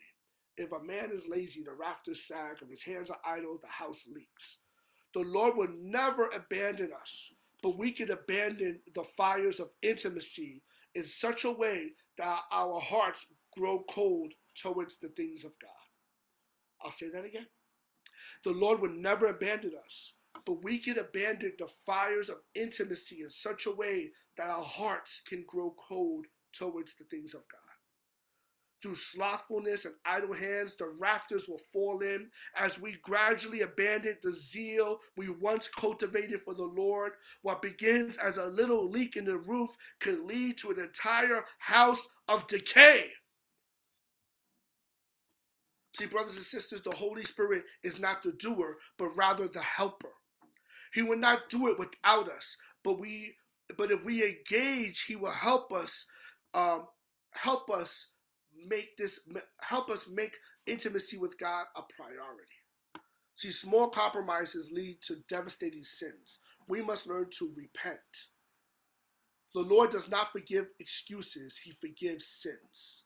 If 0.56 0.72
a 0.72 0.82
man 0.82 1.10
is 1.12 1.28
lazy, 1.28 1.62
the 1.62 1.72
rafters 1.72 2.22
sag. 2.22 2.58
If 2.62 2.70
his 2.70 2.82
hands 2.82 3.10
are 3.10 3.18
idle, 3.24 3.58
the 3.60 3.68
house 3.68 4.06
leaks. 4.12 4.58
The 5.12 5.20
Lord 5.20 5.56
will 5.56 5.68
never 5.76 6.30
abandon 6.34 6.90
us, 6.98 7.32
but 7.62 7.78
we 7.78 7.90
can 7.90 8.10
abandon 8.10 8.80
the 8.94 9.04
fires 9.04 9.60
of 9.60 9.70
intimacy 9.82 10.62
in 10.94 11.04
such 11.04 11.44
a 11.44 11.50
way 11.50 11.92
that 12.18 12.40
our 12.52 12.80
hearts 12.80 13.26
grow 13.56 13.84
cold 13.90 14.32
towards 14.54 14.98
the 14.98 15.08
things 15.08 15.44
of 15.44 15.52
God. 15.60 15.70
I'll 16.82 16.90
say 16.90 17.08
that 17.10 17.24
again. 17.24 17.46
The 18.44 18.50
Lord 18.50 18.80
will 18.80 18.90
never 18.90 19.26
abandon 19.26 19.72
us, 19.84 20.14
but 20.44 20.62
we 20.62 20.78
can 20.78 20.98
abandon 20.98 21.52
the 21.58 21.68
fires 21.86 22.28
of 22.28 22.38
intimacy 22.54 23.22
in 23.22 23.30
such 23.30 23.66
a 23.66 23.74
way 23.74 24.10
that 24.36 24.50
our 24.50 24.64
hearts 24.64 25.22
can 25.26 25.44
grow 25.46 25.74
cold 25.78 26.26
towards 26.52 26.94
the 26.94 27.04
things 27.04 27.34
of 27.34 27.40
God. 27.50 27.60
Through 28.82 28.96
slothfulness 28.96 29.86
and 29.86 29.94
idle 30.04 30.34
hands, 30.34 30.76
the 30.76 30.92
rafters 31.00 31.48
will 31.48 31.60
fall 31.72 32.00
in 32.00 32.28
as 32.54 32.78
we 32.78 32.96
gradually 33.02 33.62
abandon 33.62 34.16
the 34.22 34.32
zeal 34.32 35.00
we 35.16 35.30
once 35.30 35.66
cultivated 35.66 36.42
for 36.42 36.54
the 36.54 36.62
Lord. 36.62 37.12
What 37.42 37.62
begins 37.62 38.18
as 38.18 38.36
a 38.36 38.46
little 38.46 38.88
leak 38.88 39.16
in 39.16 39.24
the 39.24 39.38
roof 39.38 39.70
can 39.98 40.26
lead 40.26 40.58
to 40.58 40.70
an 40.70 40.78
entire 40.78 41.44
house 41.58 42.06
of 42.28 42.46
decay. 42.48 43.10
See, 45.94 46.06
brothers 46.06 46.36
and 46.36 46.44
sisters, 46.44 46.82
the 46.82 46.94
Holy 46.94 47.24
Spirit 47.24 47.64
is 47.82 47.98
not 47.98 48.22
the 48.22 48.32
doer, 48.32 48.76
but 48.98 49.16
rather 49.16 49.48
the 49.48 49.62
helper. 49.62 50.12
He 50.92 51.02
will 51.02 51.18
not 51.18 51.50
do 51.50 51.68
it 51.68 51.78
without 51.78 52.28
us. 52.30 52.56
But 52.82 52.98
we, 52.98 53.34
but 53.76 53.90
if 53.90 54.04
we 54.04 54.24
engage, 54.24 55.02
He 55.02 55.16
will 55.16 55.30
help 55.30 55.72
us, 55.72 56.06
um, 56.54 56.86
help 57.32 57.70
us 57.70 58.08
make 58.68 58.96
this, 58.96 59.20
help 59.60 59.90
us 59.90 60.08
make 60.08 60.36
intimacy 60.66 61.18
with 61.18 61.38
God 61.38 61.66
a 61.76 61.82
priority. 61.82 62.52
See, 63.34 63.50
small 63.50 63.88
compromises 63.88 64.72
lead 64.72 65.02
to 65.02 65.16
devastating 65.28 65.84
sins. 65.84 66.38
We 66.68 66.82
must 66.82 67.06
learn 67.06 67.28
to 67.38 67.52
repent. 67.54 68.28
The 69.54 69.60
Lord 69.60 69.90
does 69.90 70.08
not 70.08 70.32
forgive 70.32 70.66
excuses, 70.80 71.58
He 71.58 71.72
forgives 71.72 72.26
sins. 72.26 73.04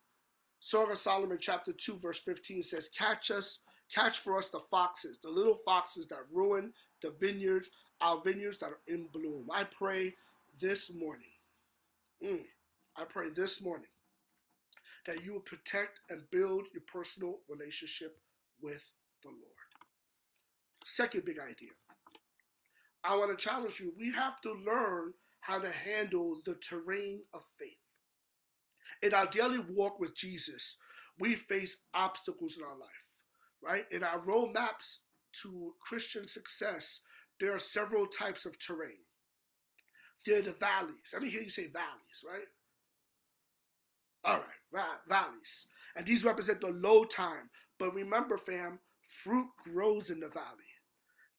Song 0.61 0.91
of 0.91 0.99
Solomon, 0.99 1.39
chapter 1.41 1.73
2, 1.73 1.97
verse 1.97 2.19
15 2.19 2.63
says, 2.63 2.89
Catch 2.89 3.31
us, 3.31 3.61
catch 3.93 4.19
for 4.19 4.37
us 4.37 4.51
the 4.51 4.61
foxes, 4.71 5.19
the 5.19 5.31
little 5.31 5.59
foxes 5.65 6.07
that 6.09 6.19
ruin 6.33 6.73
the 7.03 7.15
vineyards, 7.21 7.71
our 8.01 8.21
vineyards 8.23 8.59
that 8.59 8.71
are 8.71 8.81
in 8.87 9.09
bloom. 9.13 9.49
I 9.53 9.65
pray 9.65 10.15
this 10.61 10.93
morning, 10.93 11.33
mm, 12.25 12.45
I 12.97 13.05
pray 13.05 13.31
this 13.35 13.63
morning 13.63 13.89
that 15.07 15.25
you 15.25 15.33
will 15.33 15.41
protect 15.41 16.01
and 16.11 16.31
build 16.31 16.65
your 16.73 16.83
personal 16.93 17.41
relationship 17.49 18.19
with 18.61 18.93
the 19.23 19.29
Lord. 19.29 19.41
Second 20.85 21.25
big 21.25 21.39
idea. 21.39 21.71
I 23.03 23.17
want 23.17 23.37
to 23.37 23.43
challenge 23.43 23.81
you. 23.81 23.93
We 23.99 24.13
have 24.13 24.41
to 24.43 24.53
learn 24.53 25.15
how 25.41 25.59
to 25.59 25.71
handle 25.71 26.41
the 26.45 26.55
terrain 26.57 27.23
of 27.33 27.43
faith. 27.59 27.79
In 29.03 29.15
our 29.15 29.27
daily 29.27 29.59
walk 29.59 29.99
with 29.99 30.15
Jesus, 30.15 30.77
we 31.19 31.35
face 31.35 31.79
obstacles 31.95 32.59
in 32.59 32.65
our 32.65 32.77
life, 32.79 32.89
right? 33.63 33.87
In 33.91 34.05
our 34.05 34.21
roadmaps 34.21 34.99
to 35.43 35.75
Christian 35.81 36.29
success, 36.29 37.01
there 37.39 37.55
are 37.55 37.59
several 37.59 38.07
types 38.07 38.45
of 38.47 38.59
terrain. 38.59 39.05
There 40.27 40.39
are 40.39 40.43
the 40.43 40.53
valleys. 40.53 41.13
Let 41.13 41.23
me 41.23 41.31
hear 41.31 41.43
you 41.43 41.51
say 41.51 41.69
valleys, 41.69 42.25
right? 42.29 42.47
All 44.25 44.43
right, 44.73 44.99
valleys. 45.09 45.67
And 45.97 46.07
these 46.07 46.25
represent 46.25 46.61
the 46.61 46.69
low 46.69 47.05
time. 47.05 47.49
But 47.79 47.95
remember, 47.95 48.37
fam, 48.37 48.79
fruit 49.09 49.49
grows 49.65 50.11
in 50.11 50.21
the 50.21 50.29
valley. 50.29 50.71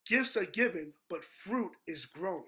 Gifts 0.07 0.35
are 0.35 0.45
given, 0.45 0.93
but 1.09 1.23
fruit 1.23 1.71
is 1.87 2.05
grown. 2.05 2.45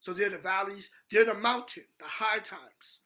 So 0.00 0.12
they're 0.12 0.30
the 0.30 0.38
valleys, 0.38 0.90
they're 1.10 1.24
the 1.24 1.34
mountain, 1.34 1.84
the 1.98 2.06
high 2.06 2.40
times. 2.40 3.00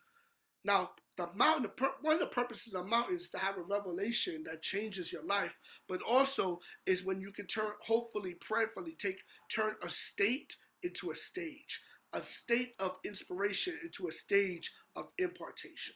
Now, 0.64 0.92
the 1.16 1.28
mountain, 1.34 1.70
one 2.02 2.14
of 2.14 2.20
the 2.20 2.26
purposes 2.26 2.74
of 2.74 2.84
the 2.84 2.90
mountain 2.90 3.16
is 3.16 3.30
to 3.30 3.38
have 3.38 3.56
a 3.56 3.62
revelation 3.62 4.42
that 4.44 4.62
changes 4.62 5.12
your 5.12 5.24
life, 5.24 5.58
but 5.88 6.00
also 6.02 6.60
is 6.86 7.04
when 7.04 7.20
you 7.20 7.30
can 7.30 7.46
turn, 7.46 7.70
hopefully, 7.80 8.34
prayerfully, 8.34 8.96
take 8.98 9.22
turn 9.50 9.74
a 9.82 9.88
state 9.88 10.56
into 10.82 11.10
a 11.10 11.16
stage, 11.16 11.80
a 12.12 12.20
state 12.20 12.74
of 12.78 12.96
inspiration 13.04 13.74
into 13.82 14.08
a 14.08 14.12
stage 14.12 14.72
of 14.96 15.06
impartation. 15.18 15.94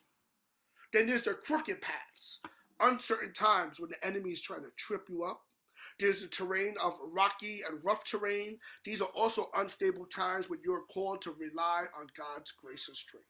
Then 0.92 1.06
there's 1.06 1.22
the 1.22 1.34
crooked 1.34 1.80
paths, 1.80 2.40
uncertain 2.80 3.32
times 3.32 3.80
when 3.80 3.90
the 3.90 4.06
enemy 4.06 4.30
is 4.30 4.40
trying 4.40 4.62
to 4.62 4.70
trip 4.76 5.06
you 5.08 5.24
up, 5.24 5.42
there's 5.98 6.22
a 6.22 6.28
terrain 6.28 6.74
of 6.82 6.96
rocky 7.02 7.62
and 7.68 7.84
rough 7.84 8.04
terrain. 8.04 8.58
These 8.84 9.00
are 9.00 9.08
also 9.16 9.50
unstable 9.56 10.06
times 10.06 10.48
when 10.48 10.60
you're 10.64 10.84
called 10.84 11.22
to 11.22 11.32
rely 11.32 11.86
on 11.98 12.06
God's 12.16 12.52
grace 12.52 12.86
and 12.86 12.96
strength. 12.96 13.26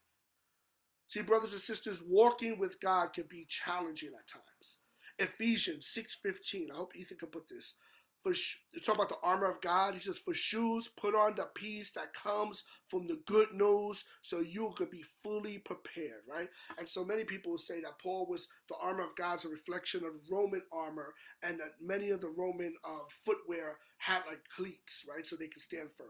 See, 1.09 1.23
brothers 1.23 1.53
and 1.53 1.61
sisters, 1.61 2.03
walking 2.03 2.59
with 2.59 2.81
God 2.81 3.13
can 3.13 3.25
be 3.29 3.47
challenging 3.49 4.11
at 4.19 4.27
times. 4.29 4.79
Ephesians 5.19 5.87
6:15. 5.87 6.71
I 6.71 6.77
hope 6.77 6.95
Ethan 6.95 7.19
can 7.19 7.29
put 7.29 7.49
this 7.49 7.75
for 8.23 8.33
talk 8.81 8.97
about 8.97 9.09
the 9.09 9.19
armor 9.23 9.51
of 9.51 9.61
God. 9.61 9.95
He 9.95 10.01
says, 10.01 10.19
for 10.19 10.35
shoes, 10.35 10.89
put 10.89 11.15
on 11.15 11.35
the 11.37 11.49
peace 11.55 11.91
that 11.91 12.13
comes 12.13 12.65
from 12.89 13.07
the 13.07 13.21
good 13.27 13.53
news, 13.53 14.05
so 14.23 14.41
you 14.41 14.73
could 14.77 14.91
be 14.91 15.05
fully 15.23 15.59
prepared, 15.59 16.23
right? 16.29 16.49
And 16.79 16.89
so 16.89 17.05
many 17.05 17.25
people 17.25 17.57
say 17.59 17.81
that 17.81 17.99
Paul 18.03 18.27
was 18.27 18.49
the 18.69 18.77
armor 18.77 19.05
of 19.05 19.15
God's 19.17 19.45
a 19.45 19.49
reflection 19.49 20.05
of 20.05 20.13
Roman 20.31 20.63
armor, 20.73 21.15
and 21.43 21.59
that 21.61 21.75
many 21.81 22.11
of 22.11 22.21
the 22.21 22.31
Roman 22.37 22.75
uh, 22.85 23.05
footwear 23.09 23.79
had 23.99 24.23
like 24.27 24.43
cleats, 24.55 25.05
right, 25.09 25.27
so 25.27 25.37
they 25.37 25.49
could 25.49 25.63
stand 25.63 25.91
firm. 25.97 26.09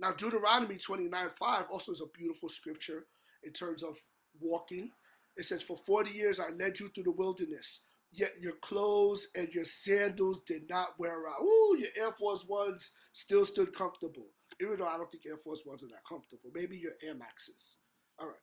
Now, 0.00 0.12
Deuteronomy 0.12 0.76
29 0.76 1.28
5 1.38 1.64
also 1.70 1.92
is 1.92 2.00
a 2.00 2.06
beautiful 2.06 2.48
scripture 2.48 3.06
in 3.44 3.52
terms 3.52 3.82
of 3.82 3.96
walking. 4.40 4.90
It 5.36 5.44
says, 5.44 5.62
For 5.62 5.76
40 5.76 6.10
years 6.10 6.40
I 6.40 6.48
led 6.50 6.80
you 6.80 6.88
through 6.88 7.04
the 7.04 7.12
wilderness 7.12 7.80
yet 8.12 8.32
your 8.40 8.54
clothes 8.54 9.28
and 9.34 9.52
your 9.52 9.64
sandals 9.64 10.40
did 10.40 10.68
not 10.68 10.98
wear 10.98 11.28
out. 11.28 11.42
Ooh, 11.42 11.76
your 11.78 11.90
Air 11.96 12.12
Force 12.12 12.44
Ones 12.48 12.92
still 13.12 13.44
stood 13.44 13.74
comfortable. 13.74 14.26
Even 14.60 14.78
though 14.78 14.86
I 14.86 14.96
don't 14.96 15.10
think 15.10 15.26
Air 15.26 15.36
Force 15.36 15.62
Ones 15.64 15.82
are 15.84 15.88
that 15.88 16.06
comfortable. 16.08 16.50
Maybe 16.54 16.76
your 16.76 16.92
Air 17.02 17.14
Maxes. 17.14 17.76
All 18.18 18.26
right. 18.26 18.36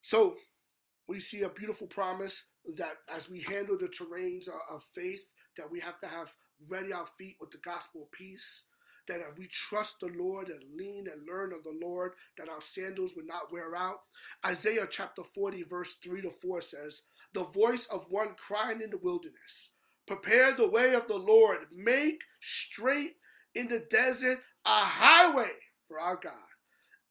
So 0.00 0.36
we 1.06 1.20
see 1.20 1.42
a 1.42 1.48
beautiful 1.48 1.86
promise 1.86 2.44
that 2.76 2.94
as 3.14 3.28
we 3.28 3.40
handle 3.40 3.76
the 3.78 3.88
terrains 3.88 4.48
of 4.70 4.82
faith, 4.94 5.22
that 5.56 5.70
we 5.70 5.80
have 5.80 6.00
to 6.00 6.06
have 6.06 6.32
ready 6.68 6.92
our 6.92 7.06
feet 7.06 7.36
with 7.40 7.50
the 7.50 7.58
gospel 7.58 8.04
of 8.04 8.12
peace. 8.12 8.64
That 9.08 9.20
if 9.20 9.38
we 9.38 9.48
trust 9.48 10.00
the 10.00 10.08
Lord 10.08 10.48
and 10.48 10.62
lean 10.76 11.06
and 11.10 11.26
learn 11.26 11.52
of 11.52 11.64
the 11.64 11.76
Lord, 11.82 12.12
that 12.36 12.48
our 12.48 12.60
sandals 12.60 13.14
would 13.16 13.26
not 13.26 13.50
wear 13.50 13.74
out. 13.74 14.00
Isaiah 14.46 14.86
chapter 14.88 15.22
40, 15.24 15.62
verse 15.64 15.96
3 16.02 16.22
to 16.22 16.30
4 16.30 16.60
says, 16.60 17.02
the 17.34 17.44
voice 17.44 17.86
of 17.86 18.10
one 18.10 18.34
crying 18.36 18.80
in 18.80 18.90
the 18.90 18.98
wilderness. 18.98 19.70
Prepare 20.06 20.54
the 20.54 20.68
way 20.68 20.94
of 20.94 21.06
the 21.06 21.16
Lord. 21.16 21.58
Make 21.74 22.22
straight 22.40 23.16
in 23.54 23.68
the 23.68 23.80
desert 23.90 24.38
a 24.64 24.80
highway 24.80 25.50
for 25.86 26.00
our 26.00 26.16
God. 26.16 26.32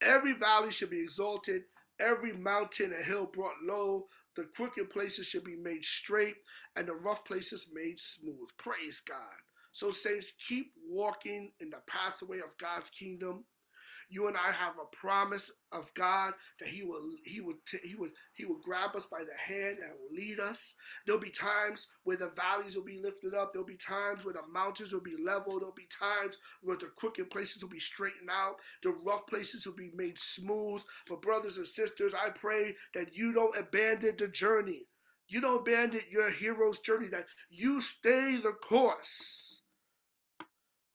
Every 0.02 0.32
valley 0.32 0.70
should 0.70 0.90
be 0.90 1.02
exalted, 1.02 1.62
every 2.00 2.32
mountain 2.32 2.92
and 2.92 3.04
hill 3.04 3.26
brought 3.26 3.62
low. 3.62 4.06
The 4.36 4.44
crooked 4.44 4.90
places 4.90 5.26
should 5.26 5.44
be 5.44 5.56
made 5.56 5.84
straight, 5.84 6.36
and 6.76 6.86
the 6.86 6.94
rough 6.94 7.24
places 7.24 7.70
made 7.72 7.98
smooth. 7.98 8.48
Praise 8.56 9.00
God. 9.00 9.16
So, 9.78 9.90
saints, 9.90 10.32
keep 10.32 10.72
walking 10.88 11.52
in 11.60 11.70
the 11.70 11.78
pathway 11.86 12.38
of 12.38 12.56
God's 12.58 12.90
kingdom 12.90 13.44
you 14.10 14.26
and 14.26 14.36
I 14.36 14.52
have 14.52 14.74
a 14.80 14.96
promise 14.96 15.50
of 15.70 15.92
God 15.94 16.32
that 16.58 16.68
He 16.68 16.82
will 16.82 17.10
He 17.24 17.40
would 17.40 17.56
He 17.84 17.94
would 17.94 18.12
He 18.32 18.44
will 18.44 18.58
grab 18.62 18.96
us 18.96 19.06
by 19.06 19.18
the 19.18 19.36
hand 19.36 19.78
and 19.82 19.92
lead 20.10 20.40
us. 20.40 20.74
There'll 21.04 21.20
be 21.20 21.30
times 21.30 21.88
where 22.04 22.16
the 22.16 22.32
valleys 22.34 22.74
will 22.74 22.84
be 22.84 23.00
lifted 23.02 23.34
up. 23.34 23.52
There'll 23.52 23.66
be 23.66 23.76
times 23.76 24.24
where 24.24 24.34
the 24.34 24.46
mountains 24.50 24.92
will 24.92 25.02
be 25.02 25.16
leveled. 25.22 25.60
There'll 25.60 25.74
be 25.74 25.88
times 25.90 26.38
where 26.62 26.76
the 26.76 26.90
crooked 26.96 27.30
places 27.30 27.62
will 27.62 27.70
be 27.70 27.78
straightened 27.78 28.30
out. 28.32 28.56
The 28.82 28.90
rough 29.04 29.26
places 29.26 29.66
will 29.66 29.76
be 29.76 29.90
made 29.94 30.18
smooth. 30.18 30.82
But 31.08 31.22
brothers 31.22 31.58
and 31.58 31.68
sisters, 31.68 32.14
I 32.14 32.30
pray 32.30 32.76
that 32.94 33.14
you 33.14 33.32
don't 33.32 33.56
abandon 33.58 34.14
the 34.18 34.28
journey. 34.28 34.86
You 35.28 35.42
don't 35.42 35.60
abandon 35.60 36.00
your 36.10 36.30
hero's 36.30 36.78
journey. 36.78 37.08
That 37.08 37.26
you 37.50 37.82
stay 37.82 38.36
the 38.36 38.52
course. 38.52 39.57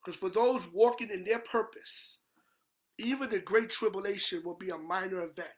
Because 0.04 0.18
for 0.18 0.28
those 0.28 0.66
walking 0.72 1.10
in 1.10 1.24
their 1.24 1.38
purpose, 1.38 2.18
even 2.98 3.30
the 3.30 3.38
great 3.38 3.70
tribulation 3.70 4.42
will 4.44 4.56
be 4.56 4.70
a 4.70 4.78
minor 4.78 5.22
event. 5.22 5.48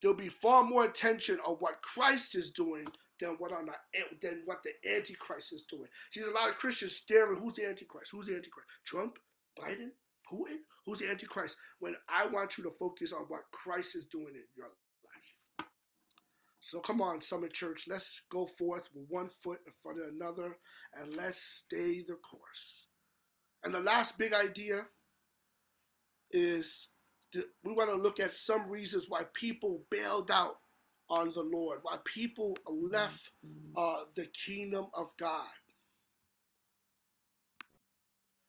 There'll 0.00 0.16
be 0.16 0.28
far 0.28 0.64
more 0.64 0.84
attention 0.84 1.38
on 1.46 1.56
what 1.56 1.82
Christ 1.82 2.34
is 2.34 2.50
doing 2.50 2.86
than 3.20 3.36
what 3.38 3.52
on 3.52 3.66
the, 3.66 3.72
than 4.20 4.42
what 4.46 4.64
the 4.64 4.72
Antichrist 4.96 5.52
is 5.52 5.62
doing. 5.62 5.86
See, 6.10 6.20
there's 6.20 6.32
a 6.32 6.36
lot 6.36 6.48
of 6.48 6.56
Christians 6.56 6.96
staring. 6.96 7.38
Who's 7.38 7.54
the 7.54 7.68
Antichrist? 7.68 8.10
Who's 8.10 8.26
the 8.26 8.34
Antichrist? 8.34 8.68
Trump, 8.84 9.18
Biden, 9.56 9.90
Putin. 10.30 10.58
Who's 10.84 10.98
the 10.98 11.08
Antichrist? 11.08 11.56
When 11.78 11.94
I 12.08 12.26
want 12.26 12.58
you 12.58 12.64
to 12.64 12.70
focus 12.70 13.12
on 13.12 13.26
what 13.28 13.42
Christ 13.52 13.94
is 13.94 14.06
doing 14.06 14.34
in 14.34 14.42
your 14.56 14.66
life. 14.66 15.68
So 16.58 16.80
come 16.80 17.00
on, 17.00 17.20
Summit 17.20 17.52
Church. 17.52 17.84
Let's 17.86 18.22
go 18.30 18.46
forth 18.46 18.88
with 18.94 19.06
one 19.08 19.28
foot 19.28 19.60
in 19.66 19.72
front 19.82 20.00
of 20.00 20.08
another, 20.08 20.56
and 20.94 21.14
let's 21.14 21.38
stay 21.38 22.02
the 22.02 22.16
course. 22.16 22.88
And 23.64 23.72
the 23.72 23.80
last 23.80 24.18
big 24.18 24.32
idea 24.32 24.86
is 26.30 26.88
we 27.64 27.72
want 27.72 27.90
to 27.90 27.96
look 27.96 28.20
at 28.20 28.32
some 28.32 28.68
reasons 28.68 29.06
why 29.08 29.22
people 29.32 29.84
bailed 29.90 30.30
out 30.30 30.56
on 31.08 31.32
the 31.32 31.42
Lord, 31.42 31.80
why 31.82 31.98
people 32.04 32.56
left 32.66 33.30
uh, 33.76 34.04
the 34.14 34.26
kingdom 34.26 34.86
of 34.94 35.16
God. 35.18 35.46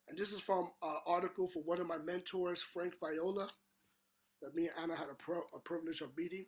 And 0.08 0.18
this 0.18 0.32
is 0.32 0.40
from 0.40 0.70
an 0.82 0.96
article 1.06 1.46
for 1.46 1.62
one 1.62 1.80
of 1.80 1.86
my 1.86 1.98
mentors, 1.98 2.62
Frank 2.62 2.94
Viola, 3.00 3.50
that 4.42 4.54
me 4.54 4.68
and 4.68 4.72
Anna 4.82 4.96
had 4.96 5.08
a, 5.10 5.14
pro- 5.14 5.46
a 5.54 5.58
privilege 5.58 6.00
of 6.00 6.16
meeting. 6.16 6.46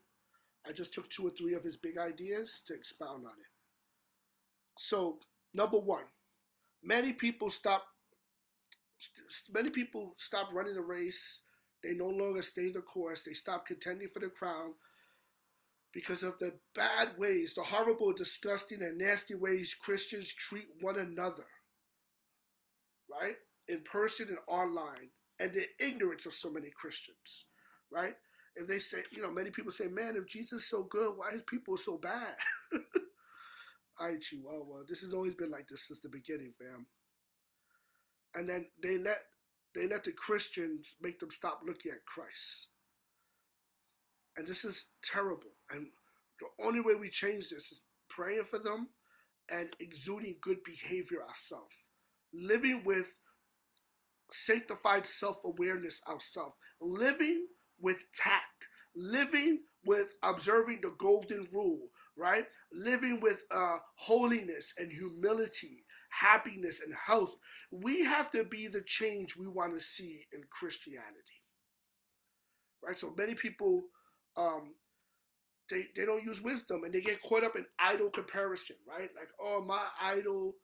I 0.66 0.72
just 0.72 0.92
took 0.92 1.08
two 1.08 1.26
or 1.26 1.30
three 1.30 1.54
of 1.54 1.62
his 1.62 1.76
big 1.76 1.96
ideas 1.96 2.62
to 2.66 2.74
expound 2.74 3.24
on 3.24 3.32
it. 3.32 3.46
So, 4.78 5.20
number 5.54 5.78
one, 5.78 6.04
many 6.82 7.12
people 7.12 7.50
stop 7.50 7.86
many 9.52 9.70
people 9.70 10.14
stop 10.16 10.52
running 10.52 10.74
the 10.74 10.80
race. 10.80 11.42
They 11.82 11.94
no 11.94 12.08
longer 12.08 12.42
stay 12.42 12.70
the 12.70 12.80
course. 12.80 13.22
They 13.22 13.32
stop 13.34 13.66
contending 13.66 14.08
for 14.08 14.20
the 14.20 14.28
crown 14.28 14.74
because 15.92 16.22
of 16.22 16.38
the 16.38 16.52
bad 16.74 17.10
ways, 17.18 17.54
the 17.54 17.62
horrible, 17.62 18.12
disgusting, 18.12 18.82
and 18.82 18.98
nasty 18.98 19.34
ways 19.34 19.74
Christians 19.74 20.32
treat 20.32 20.66
one 20.80 20.96
another, 20.98 21.46
right? 23.10 23.36
In 23.68 23.80
person 23.82 24.28
and 24.28 24.38
online, 24.46 25.10
and 25.40 25.52
the 25.52 25.64
ignorance 25.84 26.26
of 26.26 26.34
so 26.34 26.50
many 26.50 26.70
Christians, 26.70 27.46
right? 27.90 28.14
If 28.56 28.66
they 28.66 28.78
say, 28.78 28.98
you 29.10 29.22
know, 29.22 29.30
many 29.30 29.50
people 29.50 29.70
say, 29.72 29.86
man, 29.88 30.16
if 30.16 30.26
Jesus 30.26 30.62
is 30.62 30.68
so 30.68 30.84
good, 30.84 31.16
why 31.16 31.28
is 31.30 31.42
people 31.42 31.76
so 31.76 31.98
bad? 31.98 32.34
I 33.98 34.16
Chihuahua. 34.20 34.82
This 34.88 35.00
has 35.02 35.14
always 35.14 35.34
been 35.34 35.50
like 35.50 35.68
this 35.68 35.86
since 35.86 36.00
the 36.00 36.08
beginning, 36.08 36.52
fam 36.58 36.86
and 38.36 38.48
then 38.48 38.66
they 38.82 38.98
let 38.98 39.18
they 39.74 39.88
let 39.88 40.04
the 40.04 40.12
Christians 40.12 40.96
make 41.02 41.20
them 41.20 41.30
stop 41.30 41.60
looking 41.66 41.92
at 41.92 42.06
Christ. 42.06 42.68
And 44.36 44.46
this 44.46 44.64
is 44.64 44.86
terrible. 45.02 45.50
And 45.70 45.88
the 46.40 46.64
only 46.64 46.80
way 46.80 46.94
we 46.94 47.08
change 47.10 47.50
this 47.50 47.72
is 47.72 47.82
praying 48.08 48.44
for 48.44 48.58
them 48.58 48.88
and 49.50 49.68
exuding 49.80 50.36
good 50.40 50.62
behavior 50.64 51.22
ourselves. 51.26 51.76
Living 52.32 52.82
with 52.84 53.18
sanctified 54.30 55.06
self 55.06 55.38
awareness 55.44 56.00
ourselves. 56.08 56.56
Living 56.80 57.46
with 57.80 58.04
tact. 58.12 58.68
Living 58.94 59.60
with 59.84 60.14
observing 60.22 60.80
the 60.82 60.94
golden 60.98 61.46
rule, 61.52 61.88
right? 62.16 62.46
Living 62.72 63.20
with 63.20 63.44
uh, 63.50 63.76
holiness 63.96 64.74
and 64.78 64.90
humility, 64.90 65.84
happiness 66.20 66.80
and 66.80 66.94
health. 66.94 67.34
We 67.70 68.04
have 68.04 68.30
to 68.32 68.44
be 68.44 68.68
the 68.68 68.82
change 68.82 69.36
we 69.36 69.46
want 69.46 69.74
to 69.74 69.80
see 69.80 70.26
in 70.32 70.42
Christianity, 70.50 71.42
right? 72.82 72.98
So 72.98 73.14
many 73.16 73.34
people, 73.34 73.84
um, 74.36 74.74
they, 75.70 75.84
they 75.96 76.04
don't 76.04 76.24
use 76.24 76.40
wisdom 76.40 76.84
and 76.84 76.92
they 76.92 77.00
get 77.00 77.22
caught 77.22 77.44
up 77.44 77.56
in 77.56 77.66
idol 77.78 78.10
comparison, 78.10 78.76
right? 78.88 79.10
Like, 79.16 79.28
oh, 79.40 79.64
my 79.66 79.82
idol 80.00 80.54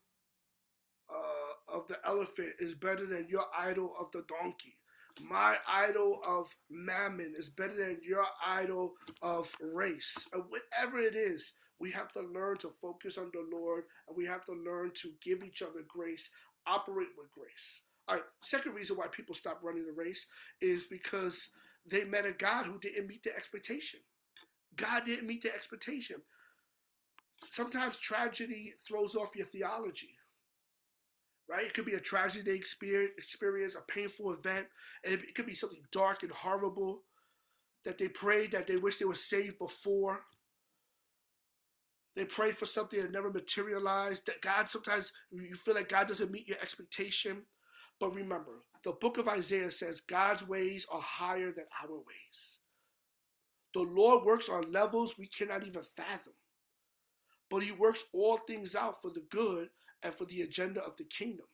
uh, 1.11 1.77
of 1.77 1.89
the 1.89 1.99
elephant 2.07 2.55
is 2.59 2.75
better 2.75 3.07
than 3.07 3.27
your 3.29 3.45
idol 3.57 3.95
of 3.99 4.11
the 4.13 4.25
donkey 4.29 4.77
my 5.21 5.57
idol 5.69 6.21
of 6.27 6.55
mammon 6.71 7.35
is 7.37 7.51
better 7.51 7.75
than 7.75 8.01
your 8.03 8.25
idol 8.45 8.95
of 9.21 9.55
race. 9.61 10.27
or 10.33 10.41
whatever 10.41 10.99
it 10.99 11.15
is, 11.15 11.53
we 11.83 11.91
have 11.91 12.13
to 12.13 12.21
learn 12.21 12.57
to 12.59 12.71
focus 12.81 13.19
on 13.19 13.31
the 13.33 13.45
Lord 13.53 13.85
and 14.07 14.17
we 14.17 14.25
have 14.27 14.45
to 14.45 14.53
learn 14.53 14.93
to 14.95 15.11
give 15.21 15.43
each 15.43 15.63
other 15.63 15.85
grace, 15.87 16.31
operate 16.67 17.09
with 17.19 17.31
grace. 17.33 17.81
All 18.09 18.15
right, 18.15 18.25
second 18.43 18.75
reason 18.75 18.97
why 18.97 19.09
people 19.09 19.35
stop 19.35 19.61
running 19.63 19.85
the 19.85 19.93
race 19.93 20.27
is 20.61 20.87
because 20.87 21.51
they 21.85 22.05
met 22.05 22.25
a 22.25 22.33
God 22.33 22.67
who 22.67 22.79
didn't 22.79 23.09
meet 23.09 23.25
the 23.25 23.37
expectation. 23.37 24.01
God 24.77 25.05
didn't 25.05 25.27
meet 25.27 25.43
the 25.43 25.53
expectation. 25.53 26.17
Sometimes 27.51 27.97
tragedy 27.97 28.75
throws 28.87 29.17
off 29.17 29.35
your 29.35 29.47
theology 29.47 30.15
right? 31.49 31.67
It 31.67 31.75
could 31.75 31.85
be 31.85 31.95
a 31.95 32.01
tragedy 32.01 32.53
experience, 32.53 33.75
a 33.75 33.93
painful 33.93 34.33
event. 34.33 34.67
It 35.03 35.35
could 35.35 35.45
be 35.45 35.55
something 35.55 35.83
dark 35.91 36.23
and 36.23 36.33
horrible 36.33 37.03
that 37.85 37.99
they 37.99 38.09
prayed 38.09 38.53
that 38.53 38.67
they 38.67 38.77
wish 38.77 38.99
they 38.99 39.05
were 39.05 39.15
saved 39.15 39.59
before. 39.59 40.21
They 42.15 42.25
prayed 42.25 42.57
for 42.57 42.67
something 42.67 43.01
that 43.01 43.13
never 43.13 43.31
materialized. 43.31 44.27
That 44.27 44.43
God 44.43 44.69
sometimes 44.69 45.13
you 45.31 45.55
feel 45.55 45.75
like 45.75 45.89
God 45.89 46.09
doesn't 46.09 46.31
meet 46.31 46.49
your 46.49 46.59
expectation. 46.61 47.43
But 48.01 48.15
remember, 48.15 48.65
the 48.85 48.93
book 48.93 49.19
of 49.19 49.29
Isaiah 49.29 49.71
says 49.71 50.01
God's 50.01 50.47
ways 50.47 50.87
are 50.91 51.01
higher 51.01 51.53
than 51.53 51.67
our 51.83 51.97
ways. 51.97 52.59
The 53.75 53.81
Lord 53.81 54.25
works 54.25 54.49
on 54.49 54.73
levels 54.73 55.19
we 55.19 55.27
cannot 55.27 55.67
even 55.67 55.83
fathom. 55.83 56.35
But 57.51 57.63
he 57.63 57.73
works 57.73 58.05
all 58.13 58.39
things 58.39 58.75
out 58.75 59.01
for 59.01 59.11
the 59.11 59.25
good 59.31 59.69
and 60.03 60.15
for 60.15 60.25
the 60.25 60.43
agenda 60.43 60.83
of 60.83 60.97
the 60.97 61.05
kingdom. 61.05 61.47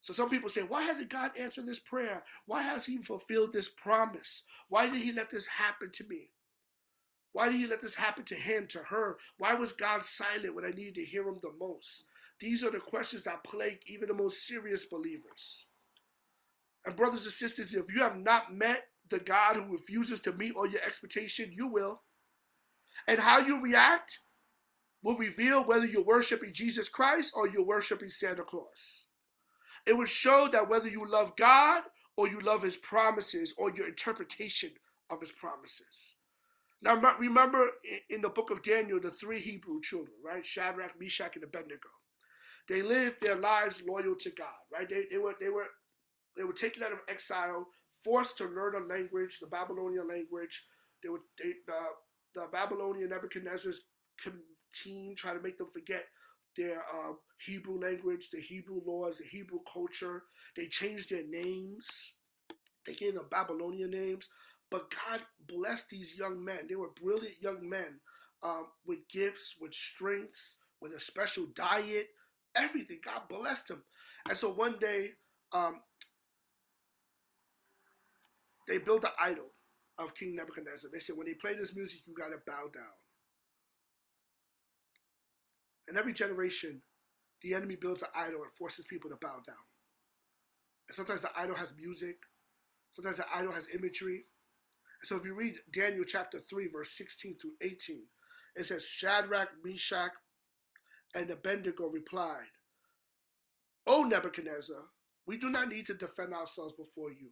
So 0.00 0.12
some 0.12 0.28
people 0.30 0.48
say, 0.48 0.62
why 0.62 0.82
hasn't 0.82 1.10
God 1.10 1.32
answered 1.38 1.66
this 1.66 1.80
prayer? 1.80 2.22
Why 2.46 2.62
has 2.62 2.86
he 2.86 2.98
fulfilled 2.98 3.52
this 3.52 3.68
promise? 3.68 4.44
Why 4.68 4.86
did 4.88 4.96
he 4.96 5.12
let 5.12 5.30
this 5.30 5.46
happen 5.46 5.90
to 5.92 6.04
me? 6.04 6.30
Why 7.36 7.50
did 7.50 7.60
he 7.60 7.66
let 7.66 7.82
this 7.82 7.96
happen 7.96 8.24
to 8.24 8.34
him, 8.34 8.66
to 8.68 8.78
her? 8.78 9.18
Why 9.36 9.52
was 9.52 9.70
God 9.70 10.02
silent 10.02 10.54
when 10.54 10.64
I 10.64 10.70
needed 10.70 10.94
to 10.94 11.04
hear 11.04 11.28
him 11.28 11.36
the 11.42 11.52
most? 11.60 12.04
These 12.40 12.64
are 12.64 12.70
the 12.70 12.78
questions 12.78 13.24
that 13.24 13.44
plague 13.44 13.82
even 13.88 14.08
the 14.08 14.14
most 14.14 14.46
serious 14.46 14.86
believers. 14.86 15.66
And 16.86 16.96
brothers 16.96 17.24
and 17.24 17.32
sisters, 17.34 17.74
if 17.74 17.94
you 17.94 18.00
have 18.00 18.16
not 18.16 18.54
met 18.54 18.84
the 19.10 19.18
God 19.18 19.56
who 19.56 19.70
refuses 19.70 20.22
to 20.22 20.32
meet 20.32 20.54
all 20.56 20.66
your 20.66 20.80
expectation, 20.80 21.52
you 21.54 21.68
will. 21.68 22.00
And 23.06 23.18
how 23.18 23.40
you 23.40 23.60
react 23.60 24.20
will 25.02 25.16
reveal 25.16 25.62
whether 25.62 25.84
you're 25.84 26.02
worshiping 26.02 26.54
Jesus 26.54 26.88
Christ 26.88 27.34
or 27.36 27.46
you're 27.46 27.66
worshiping 27.66 28.08
Santa 28.08 28.44
Claus. 28.44 29.08
It 29.84 29.92
will 29.92 30.06
show 30.06 30.48
that 30.52 30.70
whether 30.70 30.88
you 30.88 31.06
love 31.06 31.36
God 31.36 31.82
or 32.16 32.28
you 32.28 32.40
love 32.40 32.62
his 32.62 32.78
promises 32.78 33.54
or 33.58 33.70
your 33.74 33.88
interpretation 33.88 34.70
of 35.10 35.20
his 35.20 35.32
promises. 35.32 36.15
Now, 36.82 36.96
remember 37.18 37.68
in 38.10 38.22
the 38.22 38.28
book 38.28 38.50
of 38.50 38.62
Daniel, 38.62 39.00
the 39.00 39.10
three 39.10 39.40
Hebrew 39.40 39.80
children, 39.82 40.16
right? 40.24 40.44
Shadrach, 40.46 41.00
Meshach, 41.00 41.34
and 41.36 41.44
Abednego. 41.44 41.88
They 42.68 42.82
lived 42.82 43.20
their 43.20 43.36
lives 43.36 43.82
loyal 43.86 44.16
to 44.16 44.30
God, 44.30 44.48
right? 44.72 44.88
They, 44.88 45.04
they, 45.10 45.18
were, 45.18 45.34
they, 45.40 45.48
were, 45.50 45.66
they 46.36 46.44
were 46.44 46.52
taken 46.52 46.82
out 46.82 46.92
of 46.92 47.00
exile, 47.08 47.66
forced 48.04 48.38
to 48.38 48.44
learn 48.46 48.74
a 48.76 48.86
language, 48.86 49.38
the 49.40 49.46
Babylonian 49.46 50.08
language. 50.08 50.64
They 51.02 51.08
were, 51.10 51.20
they, 51.42 51.54
the, 51.66 51.80
the 52.34 52.46
Babylonian 52.52 53.10
Nebuchadnezzar's 53.10 53.82
team, 54.74 55.14
try 55.16 55.34
to 55.34 55.40
make 55.40 55.58
them 55.58 55.68
forget 55.72 56.04
their 56.56 56.82
um, 56.94 57.18
Hebrew 57.44 57.80
language, 57.80 58.30
the 58.30 58.40
Hebrew 58.40 58.80
laws, 58.86 59.18
the 59.18 59.24
Hebrew 59.24 59.60
culture. 59.72 60.24
They 60.56 60.66
changed 60.66 61.10
their 61.10 61.24
names. 61.28 61.86
They 62.86 62.94
gave 62.94 63.14
them 63.14 63.26
Babylonian 63.30 63.90
names. 63.90 64.28
But 64.70 64.90
God 64.90 65.20
blessed 65.46 65.90
these 65.90 66.14
young 66.16 66.44
men. 66.44 66.66
They 66.68 66.74
were 66.74 66.90
brilliant 67.00 67.40
young 67.40 67.68
men 67.68 68.00
um, 68.42 68.66
with 68.84 69.08
gifts, 69.08 69.54
with 69.60 69.74
strengths, 69.74 70.56
with 70.80 70.92
a 70.92 71.00
special 71.00 71.46
diet, 71.54 72.08
everything. 72.54 72.98
God 73.04 73.22
blessed 73.28 73.68
them. 73.68 73.84
And 74.28 74.36
so 74.36 74.52
one 74.52 74.76
day, 74.80 75.10
um, 75.52 75.82
they 78.66 78.78
built 78.78 79.04
an 79.04 79.10
idol 79.20 79.52
of 79.98 80.14
King 80.14 80.34
Nebuchadnezzar. 80.34 80.90
They 80.92 80.98
said, 80.98 81.16
when 81.16 81.26
they 81.26 81.34
play 81.34 81.54
this 81.54 81.74
music, 81.74 82.00
you 82.04 82.14
got 82.14 82.30
to 82.30 82.38
bow 82.46 82.68
down. 82.74 82.84
And 85.88 85.96
every 85.96 86.12
generation, 86.12 86.82
the 87.42 87.54
enemy 87.54 87.76
builds 87.76 88.02
an 88.02 88.08
idol 88.16 88.42
and 88.42 88.52
forces 88.52 88.84
people 88.86 89.08
to 89.10 89.16
bow 89.20 89.36
down. 89.46 89.56
And 90.88 90.96
sometimes 90.96 91.22
the 91.22 91.30
idol 91.38 91.54
has 91.54 91.72
music, 91.76 92.16
sometimes 92.90 93.18
the 93.18 93.26
idol 93.32 93.52
has 93.52 93.68
imagery. 93.72 94.24
So 95.02 95.16
if 95.16 95.24
you 95.24 95.34
read 95.34 95.56
Daniel 95.72 96.04
chapter 96.06 96.38
3, 96.38 96.68
verse 96.72 96.96
16 96.96 97.36
through 97.40 97.52
18, 97.62 98.02
it 98.56 98.64
says, 98.64 98.86
Shadrach, 98.86 99.50
Meshach, 99.64 100.12
and 101.14 101.30
Abednego 101.30 101.88
replied, 101.88 102.50
O 103.86 104.02
Nebuchadnezzar, 104.02 104.84
we 105.26 105.36
do 105.36 105.50
not 105.50 105.68
need 105.68 105.86
to 105.86 105.94
defend 105.94 106.32
ourselves 106.32 106.72
before 106.72 107.10
you. 107.10 107.30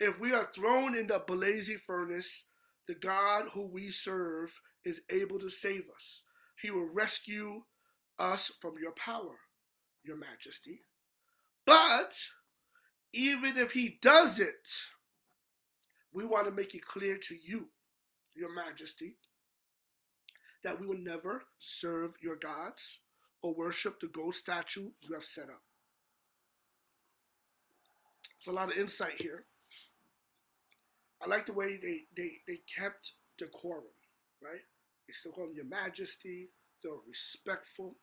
If 0.00 0.20
we 0.20 0.32
are 0.32 0.48
thrown 0.54 0.94
in 0.94 1.06
the 1.06 1.22
blazing 1.26 1.78
furnace, 1.78 2.44
the 2.86 2.94
God 2.94 3.46
who 3.52 3.66
we 3.66 3.90
serve 3.90 4.60
is 4.84 5.02
able 5.10 5.38
to 5.38 5.50
save 5.50 5.84
us. 5.94 6.22
He 6.60 6.70
will 6.70 6.88
rescue 6.92 7.62
us 8.18 8.50
from 8.60 8.74
your 8.80 8.92
power, 8.92 9.36
your 10.04 10.16
majesty. 10.16 10.80
But 11.66 12.14
even 13.12 13.56
if 13.56 13.72
he 13.72 13.98
does 14.00 14.40
it, 14.40 14.68
we 16.18 16.24
want 16.24 16.46
to 16.46 16.50
make 16.50 16.74
it 16.74 16.84
clear 16.84 17.16
to 17.16 17.36
you, 17.40 17.68
your 18.34 18.52
majesty, 18.52 19.14
that 20.64 20.80
we 20.80 20.84
will 20.84 20.98
never 20.98 21.44
serve 21.60 22.16
your 22.20 22.34
gods 22.34 22.98
or 23.40 23.54
worship 23.54 24.00
the 24.00 24.08
gold 24.08 24.34
statue 24.34 24.90
you 25.00 25.14
have 25.14 25.24
set 25.24 25.44
up. 25.44 25.62
It's 28.36 28.48
a 28.48 28.52
lot 28.52 28.72
of 28.72 28.76
insight 28.76 29.20
here. 29.20 29.44
I 31.22 31.28
like 31.28 31.46
the 31.46 31.52
way 31.52 31.78
they, 31.80 32.06
they, 32.16 32.32
they 32.48 32.58
kept 32.76 33.12
decorum, 33.38 33.84
right? 34.42 34.62
They 35.06 35.12
still 35.12 35.30
call 35.30 35.46
them 35.46 35.54
your 35.54 35.66
majesty, 35.66 36.48
they're 36.82 36.94
respectful. 37.06 37.94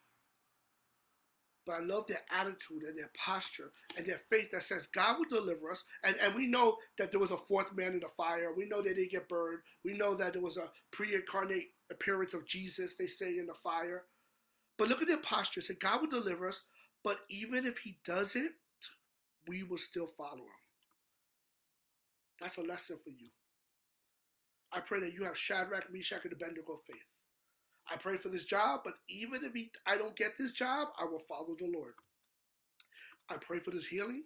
But 1.65 1.73
I 1.73 1.79
love 1.79 2.07
their 2.07 2.21
attitude 2.31 2.83
and 2.83 2.97
their 2.97 3.11
posture 3.17 3.71
and 3.97 4.05
their 4.05 4.19
faith 4.29 4.51
that 4.51 4.63
says 4.63 4.87
God 4.87 5.17
will 5.17 5.25
deliver 5.25 5.71
us. 5.71 5.83
And, 6.03 6.15
and 6.21 6.35
we 6.35 6.47
know 6.47 6.77
that 6.97 7.11
there 7.11 7.19
was 7.19 7.31
a 7.31 7.37
fourth 7.37 7.75
man 7.75 7.93
in 7.93 7.99
the 7.99 8.07
fire. 8.07 8.53
We 8.55 8.65
know 8.65 8.77
that 8.77 8.89
they 8.89 8.93
didn't 8.93 9.11
get 9.11 9.29
burned. 9.29 9.59
We 9.83 9.97
know 9.97 10.13
that 10.15 10.33
there 10.33 10.41
was 10.41 10.57
a 10.57 10.69
pre 10.91 11.15
incarnate 11.15 11.71
appearance 11.91 12.33
of 12.33 12.45
Jesus, 12.45 12.95
they 12.95 13.07
say, 13.07 13.37
in 13.37 13.47
the 13.47 13.53
fire. 13.53 14.03
But 14.77 14.89
look 14.89 15.01
at 15.01 15.07
their 15.07 15.17
posture. 15.17 15.61
Say, 15.61 15.75
God 15.75 16.01
will 16.01 16.07
deliver 16.09 16.47
us. 16.47 16.61
But 17.03 17.19
even 17.29 17.65
if 17.65 17.79
he 17.79 17.97
doesn't, 18.05 18.51
we 19.47 19.63
will 19.63 19.77
still 19.77 20.07
follow 20.07 20.37
him. 20.37 20.61
That's 22.41 22.57
a 22.57 22.61
lesson 22.61 22.97
for 23.03 23.11
you. 23.11 23.29
I 24.71 24.79
pray 24.81 24.99
that 24.99 25.13
you 25.13 25.23
have 25.23 25.37
Shadrach, 25.37 25.91
Meshach, 25.91 26.25
and 26.25 26.33
Abednego 26.33 26.75
faith. 26.85 27.14
I 27.91 27.97
pray 27.97 28.17
for 28.17 28.29
this 28.29 28.45
job, 28.45 28.81
but 28.83 28.95
even 29.09 29.43
if 29.43 29.53
he, 29.53 29.71
I 29.85 29.97
don't 29.97 30.15
get 30.15 30.37
this 30.37 30.51
job, 30.51 30.89
I 30.99 31.05
will 31.05 31.19
follow 31.19 31.55
the 31.57 31.69
Lord. 31.71 31.93
I 33.29 33.35
pray 33.37 33.59
for 33.59 33.71
this 33.71 33.87
healing, 33.87 34.23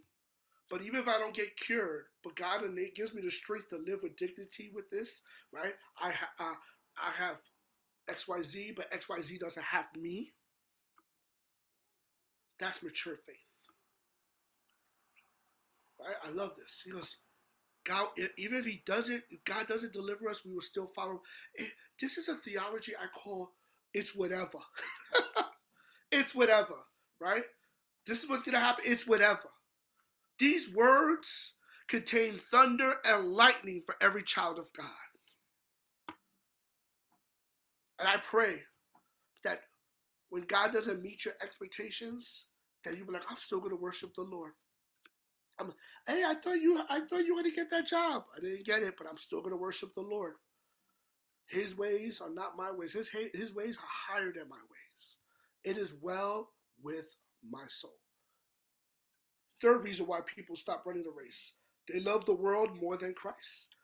but 0.70 0.82
even 0.82 1.00
if 1.00 1.08
I 1.08 1.18
don't 1.20 1.34
get 1.34 1.58
cured, 1.58 2.06
but 2.24 2.36
God 2.36 2.64
and 2.64 2.78
it 2.78 2.96
gives 2.96 3.14
me 3.14 3.22
the 3.22 3.32
strength 3.32 3.70
to 3.70 3.78
live 3.78 4.00
with 4.04 4.18
dignity 4.18 4.72
with 4.74 4.90
this, 4.90 5.22
right? 5.52 5.74
I 6.02 6.12
ha- 6.12 6.34
uh, 6.40 6.56
I 6.98 7.12
have 7.12 7.38
X 8.10 8.28
Y 8.28 8.42
Z, 8.44 8.74
but 8.76 8.88
X 8.92 9.10
Y 9.10 9.20
Z 9.22 9.38
doesn't 9.38 9.64
have 9.64 9.88
me. 9.98 10.34
That's 12.60 12.84
mature 12.84 13.16
faith. 13.16 13.36
Right? 16.00 16.16
I 16.24 16.32
love 16.32 16.56
this. 16.56 16.82
He 16.84 16.92
goes, 16.92 17.18
God, 17.90 18.08
even 18.38 18.60
if 18.60 18.66
He 18.66 18.84
doesn't, 18.86 19.24
God 19.46 19.68
doesn't 19.68 19.94
deliver 19.94 20.30
us, 20.30 20.46
we 20.46 20.54
will 20.54 20.62
still 20.62 20.88
follow. 20.88 21.22
Eh, 21.58 21.66
this 22.00 22.18
is 22.18 22.30
a 22.30 22.36
theology 22.36 22.94
I 22.96 23.08
call 23.08 23.54
it's 23.94 24.16
whatever. 24.16 24.60
it's 26.12 26.36
whatever, 26.36 26.76
right? 27.20 27.44
This 28.06 28.24
is 28.24 28.30
what's 28.30 28.44
going 28.44 28.54
to 28.54 28.60
happen. 28.60 28.84
It's 28.88 29.08
whatever. 29.08 29.50
These 30.38 30.74
words 30.74 31.54
contain 31.88 32.38
thunder 32.38 32.96
and 33.04 33.32
lightning 33.34 33.82
for 33.86 33.96
every 34.02 34.24
child 34.24 34.60
of 34.60 34.72
God. 34.74 34.88
And 37.98 38.08
I 38.08 38.18
pray 38.18 38.62
that 39.44 39.62
when 40.30 40.44
God 40.44 40.72
doesn't 40.72 41.02
meet 41.02 41.26
your 41.26 41.34
expectations, 41.44 42.46
that 42.86 42.98
you 42.98 43.04
be 43.04 43.12
like, 43.12 43.24
I'm 43.30 43.38
still 43.38 43.60
going 43.60 43.76
to 43.76 43.82
worship 43.82 44.14
the 44.16 44.22
Lord. 44.22 44.54
I'm, 45.60 45.74
hey, 46.08 46.24
I 46.26 46.36
thought 46.36 46.62
you, 46.62 46.82
I 46.90 47.02
thought 47.02 47.26
you 47.26 47.36
were 47.36 47.44
to 47.44 47.52
get 47.52 47.70
that 47.72 47.88
job. 47.88 48.26
I 48.36 48.40
didn't 48.40 48.66
get 48.66 48.84
it, 48.84 48.96
but 48.98 49.08
I'm 49.10 49.18
still 49.18 49.44
to 49.44 49.56
worship 49.56 49.94
the 49.94 50.02
Lord. 50.02 50.34
His 51.48 51.76
ways 51.76 52.22
are 52.22 52.30
not 52.30 52.58
my 52.58 52.72
ways. 52.72 52.94
His, 52.94 53.10
his 53.34 53.54
ways 53.54 53.78
are 53.78 54.16
higher 54.16 54.32
than 54.32 54.50
my 54.50 54.58
ways. 54.58 55.18
It 55.64 55.78
is 55.78 55.94
well 56.02 56.52
with 56.82 57.16
my 57.48 57.64
soul. 57.68 57.98
Third 59.62 59.84
reason 59.84 60.08
why 60.08 60.20
people 60.26 60.56
stop 60.56 60.86
running 60.86 61.04
the 61.04 61.12
race 61.12 61.54
they 61.92 62.00
love 62.00 62.26
the 62.26 62.36
world 62.36 62.80
more 62.80 62.98
than 62.98 63.16
Christ. 63.16 63.76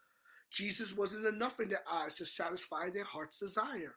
Jesus 0.51 0.95
wasn't 0.95 1.25
enough 1.25 1.59
in 1.59 1.69
their 1.69 1.83
eyes 1.91 2.15
to 2.17 2.25
satisfy 2.25 2.89
their 2.89 3.03
heart's 3.03 3.39
desire 3.39 3.95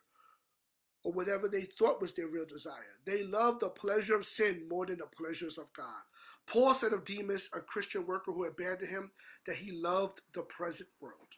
or 1.05 1.13
whatever 1.13 1.49
they 1.49 1.63
thought 1.63 2.01
was 2.01 2.15
their 2.15 2.27
real 2.27 2.47
desire. 2.47 2.97
They 3.07 3.23
loved 3.23 3.61
the 3.61 3.69
pleasure 3.69 4.17
of 4.17 4.25
sin 4.25 4.67
more 4.69 4.87
than 4.87 4.99
the 4.99 5.07
pleasures 5.07 5.59
of 5.59 5.73
God. 5.73 6.03
Paul 6.49 6.73
said 6.75 6.93
of 6.93 7.05
Demas, 7.05 7.51
a 7.55 7.61
Christian 7.61 8.07
worker 8.07 8.33
who 8.33 8.45
abandoned 8.45 8.91
him, 8.91 9.11
that 9.47 9.57
he 9.57 9.71
loved 9.71 10.23
the 10.35 10.43
present 10.43 10.89
world. 11.01 11.29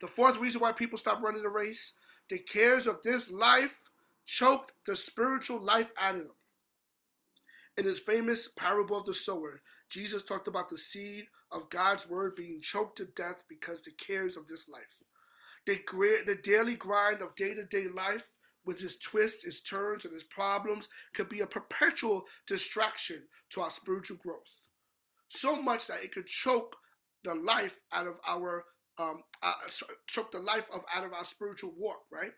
The 0.00 0.06
fourth 0.06 0.38
reason 0.38 0.60
why 0.60 0.72
people 0.72 0.98
stop 0.98 1.22
running 1.22 1.42
the 1.42 1.48
race, 1.48 1.94
the 2.28 2.38
cares 2.38 2.86
of 2.86 3.02
this 3.02 3.30
life 3.30 3.90
choked 4.24 4.72
the 4.86 4.94
spiritual 4.94 5.60
life 5.60 5.90
out 5.98 6.14
of 6.14 6.22
them. 6.22 6.36
In 7.76 7.84
his 7.84 8.00
famous 8.00 8.48
parable 8.48 8.96
of 8.96 9.04
the 9.04 9.14
sower, 9.14 9.60
Jesus 9.88 10.22
talked 10.22 10.48
about 10.48 10.68
the 10.68 10.78
seed 10.78 11.26
of 11.50 11.70
God's 11.70 12.08
word 12.08 12.36
being 12.36 12.60
choked 12.60 12.96
to 12.98 13.06
death 13.16 13.42
because 13.48 13.82
the 13.82 13.92
cares 13.92 14.36
of 14.36 14.46
this 14.46 14.68
life. 14.68 14.98
The, 15.66 15.80
the 16.26 16.38
daily 16.42 16.76
grind 16.76 17.20
of 17.20 17.34
day 17.34 17.54
to 17.54 17.64
day 17.64 17.86
life 17.88 18.28
with 18.64 18.82
its 18.82 18.96
twists, 18.96 19.44
its 19.44 19.60
turns, 19.60 20.04
and 20.04 20.14
its 20.14 20.22
problems 20.22 20.88
could 21.14 21.28
be 21.28 21.40
a 21.40 21.46
perpetual 21.46 22.24
distraction 22.46 23.22
to 23.50 23.60
our 23.60 23.70
spiritual 23.70 24.16
growth. 24.18 24.56
So 25.28 25.60
much 25.60 25.86
that 25.86 26.04
it 26.04 26.12
could 26.12 26.26
choke 26.26 26.76
the 27.24 27.34
life 27.34 27.80
out 27.92 28.06
of 28.06 28.14
our 28.26 28.64
um, 28.98 29.22
uh, 29.42 29.54
choke 30.06 30.32
the 30.32 30.38
life 30.38 30.68
of 30.72 30.82
out 30.94 31.04
of 31.04 31.12
our 31.12 31.24
spiritual 31.24 31.72
walk, 31.78 32.02
right? 32.10 32.32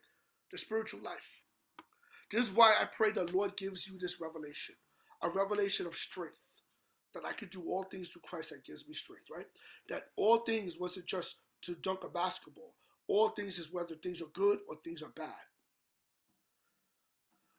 The 0.52 0.58
spiritual 0.58 1.00
life. 1.02 1.42
This 2.30 2.46
is 2.46 2.52
why 2.52 2.74
I 2.80 2.84
pray 2.84 3.10
the 3.10 3.24
Lord 3.24 3.56
gives 3.56 3.86
you 3.86 3.98
this 3.98 4.20
revelation, 4.20 4.76
a 5.22 5.28
revelation 5.28 5.86
of 5.86 5.96
strength, 5.96 6.38
that 7.14 7.24
I 7.24 7.32
could 7.32 7.50
do 7.50 7.62
all 7.62 7.84
things 7.84 8.08
through 8.08 8.22
Christ 8.22 8.50
that 8.50 8.64
gives 8.64 8.86
me 8.88 8.94
strength, 8.94 9.26
right? 9.34 9.46
That 9.88 10.04
all 10.16 10.38
things 10.38 10.78
wasn't 10.78 11.06
just 11.06 11.36
to 11.62 11.74
dunk 11.74 12.04
a 12.04 12.08
basketball. 12.08 12.74
All 13.06 13.28
things 13.28 13.58
is 13.58 13.72
whether 13.72 13.94
things 13.96 14.22
are 14.22 14.32
good 14.32 14.58
or 14.68 14.76
things 14.82 15.02
are 15.02 15.12
bad. 15.14 15.34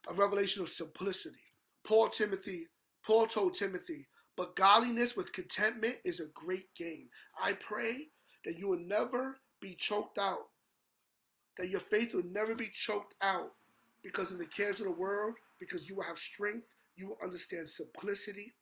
A 0.07 0.13
revelation 0.13 0.61
of 0.61 0.69
simplicity. 0.69 1.39
Paul 1.83 2.09
Timothy, 2.09 2.67
Paul 3.03 3.27
told 3.27 3.53
Timothy, 3.53 4.07
but 4.37 4.55
godliness 4.55 5.15
with 5.15 5.33
contentment 5.33 5.97
is 6.03 6.19
a 6.19 6.27
great 6.33 6.73
gain. 6.75 7.09
I 7.41 7.53
pray 7.53 8.09
that 8.43 8.57
you 8.57 8.67
will 8.67 8.79
never 8.79 9.37
be 9.61 9.75
choked 9.75 10.19
out, 10.19 10.49
that 11.57 11.69
your 11.69 11.79
faith 11.79 12.13
will 12.13 12.25
never 12.29 12.53
be 12.53 12.69
choked 12.69 13.15
out 13.21 13.53
because 14.03 14.31
of 14.31 14.37
the 14.37 14.45
cares 14.45 14.79
of 14.79 14.85
the 14.85 14.91
world, 14.91 15.35
because 15.59 15.89
you 15.89 15.95
will 15.95 16.03
have 16.03 16.17
strength, 16.19 16.67
you 16.95 17.07
will 17.07 17.17
understand 17.23 17.67
simplicity, 17.67 18.53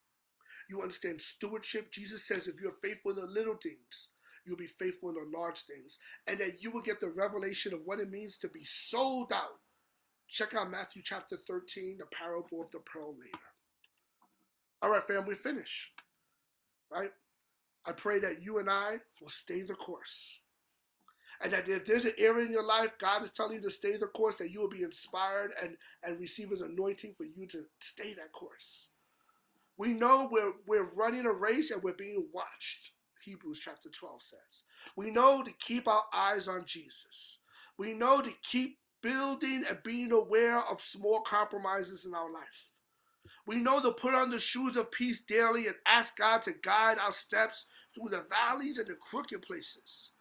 you 0.69 0.77
will 0.77 0.83
understand 0.83 1.21
stewardship. 1.21 1.91
Jesus 1.91 2.25
says, 2.25 2.47
if 2.47 2.55
you're 2.61 2.77
faithful 2.81 3.11
in 3.11 3.17
the 3.17 3.25
little 3.25 3.57
things, 3.61 4.09
you'll 4.45 4.57
be 4.57 4.67
faithful 4.67 5.09
in 5.09 5.15
the 5.15 5.37
large 5.37 5.61
things, 5.63 5.99
and 6.27 6.37
that 6.39 6.61
you 6.61 6.71
will 6.71 6.81
get 6.81 6.99
the 6.99 7.09
revelation 7.09 7.73
of 7.73 7.81
what 7.83 7.99
it 7.99 8.11
means 8.11 8.37
to 8.37 8.47
be 8.49 8.63
sold 8.63 9.33
out. 9.33 9.59
Check 10.27 10.55
out 10.55 10.71
Matthew 10.71 11.01
chapter 11.03 11.37
13, 11.47 11.97
the 11.99 12.05
parable 12.05 12.61
of 12.61 12.71
the 12.71 12.79
pearl 12.79 13.11
later. 13.13 13.37
All 14.81 14.89
right, 14.89 15.03
family, 15.03 15.29
we 15.29 15.35
finish. 15.35 15.91
Right? 16.91 17.11
I 17.85 17.91
pray 17.91 18.19
that 18.19 18.41
you 18.41 18.59
and 18.59 18.69
I 18.69 18.99
will 19.21 19.29
stay 19.29 19.61
the 19.61 19.75
course. 19.75 20.39
And 21.41 21.51
that 21.51 21.67
if 21.67 21.85
there's 21.85 22.05
an 22.05 22.13
area 22.17 22.45
in 22.45 22.51
your 22.51 22.65
life, 22.65 22.91
God 22.99 23.23
is 23.23 23.31
telling 23.31 23.55
you 23.55 23.61
to 23.61 23.69
stay 23.69 23.97
the 23.97 24.07
course, 24.07 24.37
that 24.37 24.51
you 24.51 24.61
will 24.61 24.69
be 24.69 24.83
inspired 24.83 25.51
and, 25.61 25.75
and 26.03 26.19
receive 26.19 26.49
his 26.49 26.61
anointing 26.61 27.13
for 27.17 27.25
you 27.25 27.47
to 27.47 27.63
stay 27.81 28.13
that 28.13 28.31
course. 28.31 28.89
We 29.77 29.93
know 29.93 30.29
we're, 30.31 30.53
we're 30.67 30.93
running 30.95 31.25
a 31.25 31.33
race 31.33 31.71
and 31.71 31.81
we're 31.81 31.93
being 31.93 32.27
watched, 32.33 32.91
Hebrews 33.25 33.59
chapter 33.59 33.89
12 33.89 34.21
says. 34.21 34.63
We 34.95 35.11
know 35.11 35.43
to 35.43 35.51
keep 35.59 35.87
our 35.87 36.03
eyes 36.13 36.47
on 36.47 36.65
Jesus. 36.65 37.39
We 37.77 37.93
know 37.93 38.21
to 38.21 38.31
keep 38.43 38.77
building 39.03 39.63
and 39.69 39.83
being 39.83 40.11
aware 40.11 40.59
of 40.59 40.81
small 40.81 41.21
compromises 41.21 42.05
in 42.05 42.15
our 42.15 42.31
life. 42.31 42.71
We 43.45 43.57
know 43.57 43.81
to 43.81 43.91
put 43.91 44.15
on 44.15 44.31
the 44.31 44.39
shoes 44.39 44.75
of 44.77 44.91
peace 44.91 45.19
daily 45.19 45.67
and 45.67 45.75
ask 45.85 46.17
God 46.17 46.41
to 46.43 46.53
guide 46.53 46.97
our 46.97 47.11
steps 47.11 47.65
through 47.93 48.09
the 48.09 48.25
valleys 48.29 48.77
and 48.79 48.87
the 48.87 48.95
crooked 48.95 49.41
places. 49.41 50.11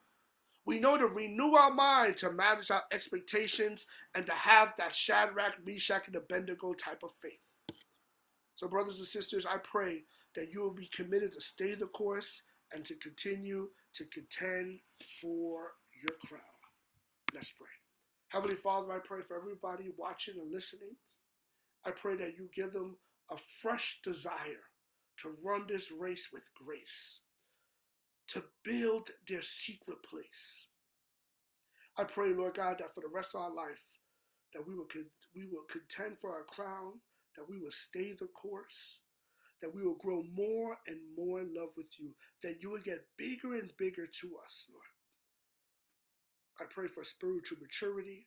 We 0.64 0.78
know 0.78 0.96
to 0.96 1.06
renew 1.06 1.54
our 1.54 1.72
mind 1.72 2.16
to 2.18 2.30
manage 2.30 2.70
our 2.70 2.82
expectations 2.92 3.86
and 4.14 4.26
to 4.26 4.32
have 4.32 4.74
that 4.78 4.94
Shadrach, 4.94 5.64
Meshach, 5.64 6.06
and 6.06 6.16
Abednego 6.16 6.74
type 6.74 7.02
of 7.02 7.12
faith. 7.20 7.40
So, 8.54 8.68
brothers 8.68 8.98
and 8.98 9.08
sisters, 9.08 9.46
I 9.46 9.56
pray 9.58 10.04
that 10.34 10.52
you 10.52 10.60
will 10.60 10.74
be 10.74 10.88
committed 10.94 11.32
to 11.32 11.40
stay 11.40 11.74
the 11.74 11.86
course 11.86 12.42
and 12.72 12.84
to 12.84 12.94
continue 12.94 13.70
to 13.94 14.04
contend 14.04 14.80
for 15.20 15.72
your 15.92 16.16
crown. 16.24 16.42
Let's 17.34 17.52
pray. 17.52 17.81
Heavenly 18.32 18.56
Father, 18.56 18.90
I 18.90 18.98
pray 18.98 19.20
for 19.20 19.36
everybody 19.36 19.90
watching 19.98 20.38
and 20.40 20.50
listening. 20.50 20.96
I 21.84 21.90
pray 21.90 22.16
that 22.16 22.34
you 22.38 22.48
give 22.54 22.72
them 22.72 22.96
a 23.30 23.36
fresh 23.36 24.00
desire 24.02 24.70
to 25.18 25.34
run 25.44 25.66
this 25.68 25.92
race 25.92 26.30
with 26.32 26.48
grace, 26.54 27.20
to 28.28 28.42
build 28.64 29.10
their 29.28 29.42
secret 29.42 29.98
place. 30.02 30.68
I 31.98 32.04
pray, 32.04 32.32
Lord 32.32 32.54
God, 32.54 32.76
that 32.78 32.94
for 32.94 33.02
the 33.02 33.14
rest 33.14 33.34
of 33.34 33.42
our 33.42 33.54
life, 33.54 33.98
that 34.54 34.66
we 34.66 34.74
will, 34.74 34.88
we 35.36 35.44
will 35.44 35.64
contend 35.70 36.18
for 36.18 36.30
our 36.30 36.44
crown, 36.44 37.00
that 37.36 37.44
we 37.46 37.58
will 37.58 37.70
stay 37.70 38.14
the 38.18 38.28
course, 38.28 39.00
that 39.60 39.74
we 39.74 39.82
will 39.82 39.96
grow 39.96 40.22
more 40.34 40.78
and 40.86 41.00
more 41.18 41.40
in 41.40 41.52
love 41.54 41.74
with 41.76 41.98
you, 41.98 42.12
that 42.42 42.62
you 42.62 42.70
will 42.70 42.80
get 42.82 43.04
bigger 43.18 43.52
and 43.56 43.72
bigger 43.76 44.06
to 44.06 44.30
us, 44.42 44.66
Lord. 44.72 44.91
I 46.60 46.64
pray 46.70 46.86
for 46.86 47.04
spiritual 47.04 47.58
maturity. 47.60 48.26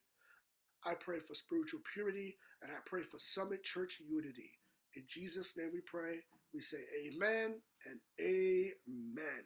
I 0.86 0.94
pray 0.94 1.20
for 1.20 1.34
spiritual 1.34 1.82
purity, 1.94 2.38
and 2.62 2.72
I 2.72 2.76
pray 2.86 3.02
for 3.02 3.18
Summit 3.20 3.64
Church 3.64 4.02
unity. 4.08 4.52
In 4.96 5.04
Jesus' 5.08 5.58
name 5.58 5.72
we 5.74 5.82
pray. 5.82 6.20
We 6.54 6.62
say 6.62 6.78
amen 7.06 7.56
and 7.86 8.00
amen. 8.22 9.44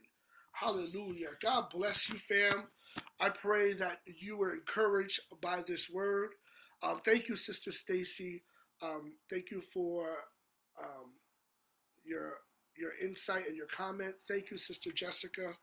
Hallelujah. 0.54 1.30
God 1.42 1.70
bless 1.72 2.10
you, 2.10 2.18
fam. 2.18 2.66
I 3.20 3.30
pray 3.30 3.74
that 3.74 4.00
you 4.06 4.38
were 4.38 4.54
encouraged 4.54 5.22
by 5.42 5.62
this 5.66 5.90
word. 5.90 6.32
Um, 6.84 7.00
thank 7.04 7.30
you, 7.30 7.36
Sister 7.36 7.72
Stacy. 7.72 8.44
Um, 8.82 9.14
thank 9.30 9.52
you 9.52 9.62
for 9.62 10.08
um, 10.82 11.14
your 12.06 12.34
your 12.78 12.92
insight 13.04 13.48
and 13.48 13.58
your 13.58 13.68
comment. 13.68 14.16
Thank 14.28 14.52
you, 14.52 14.58
Sister 14.58 14.92
Jessica. 14.92 15.54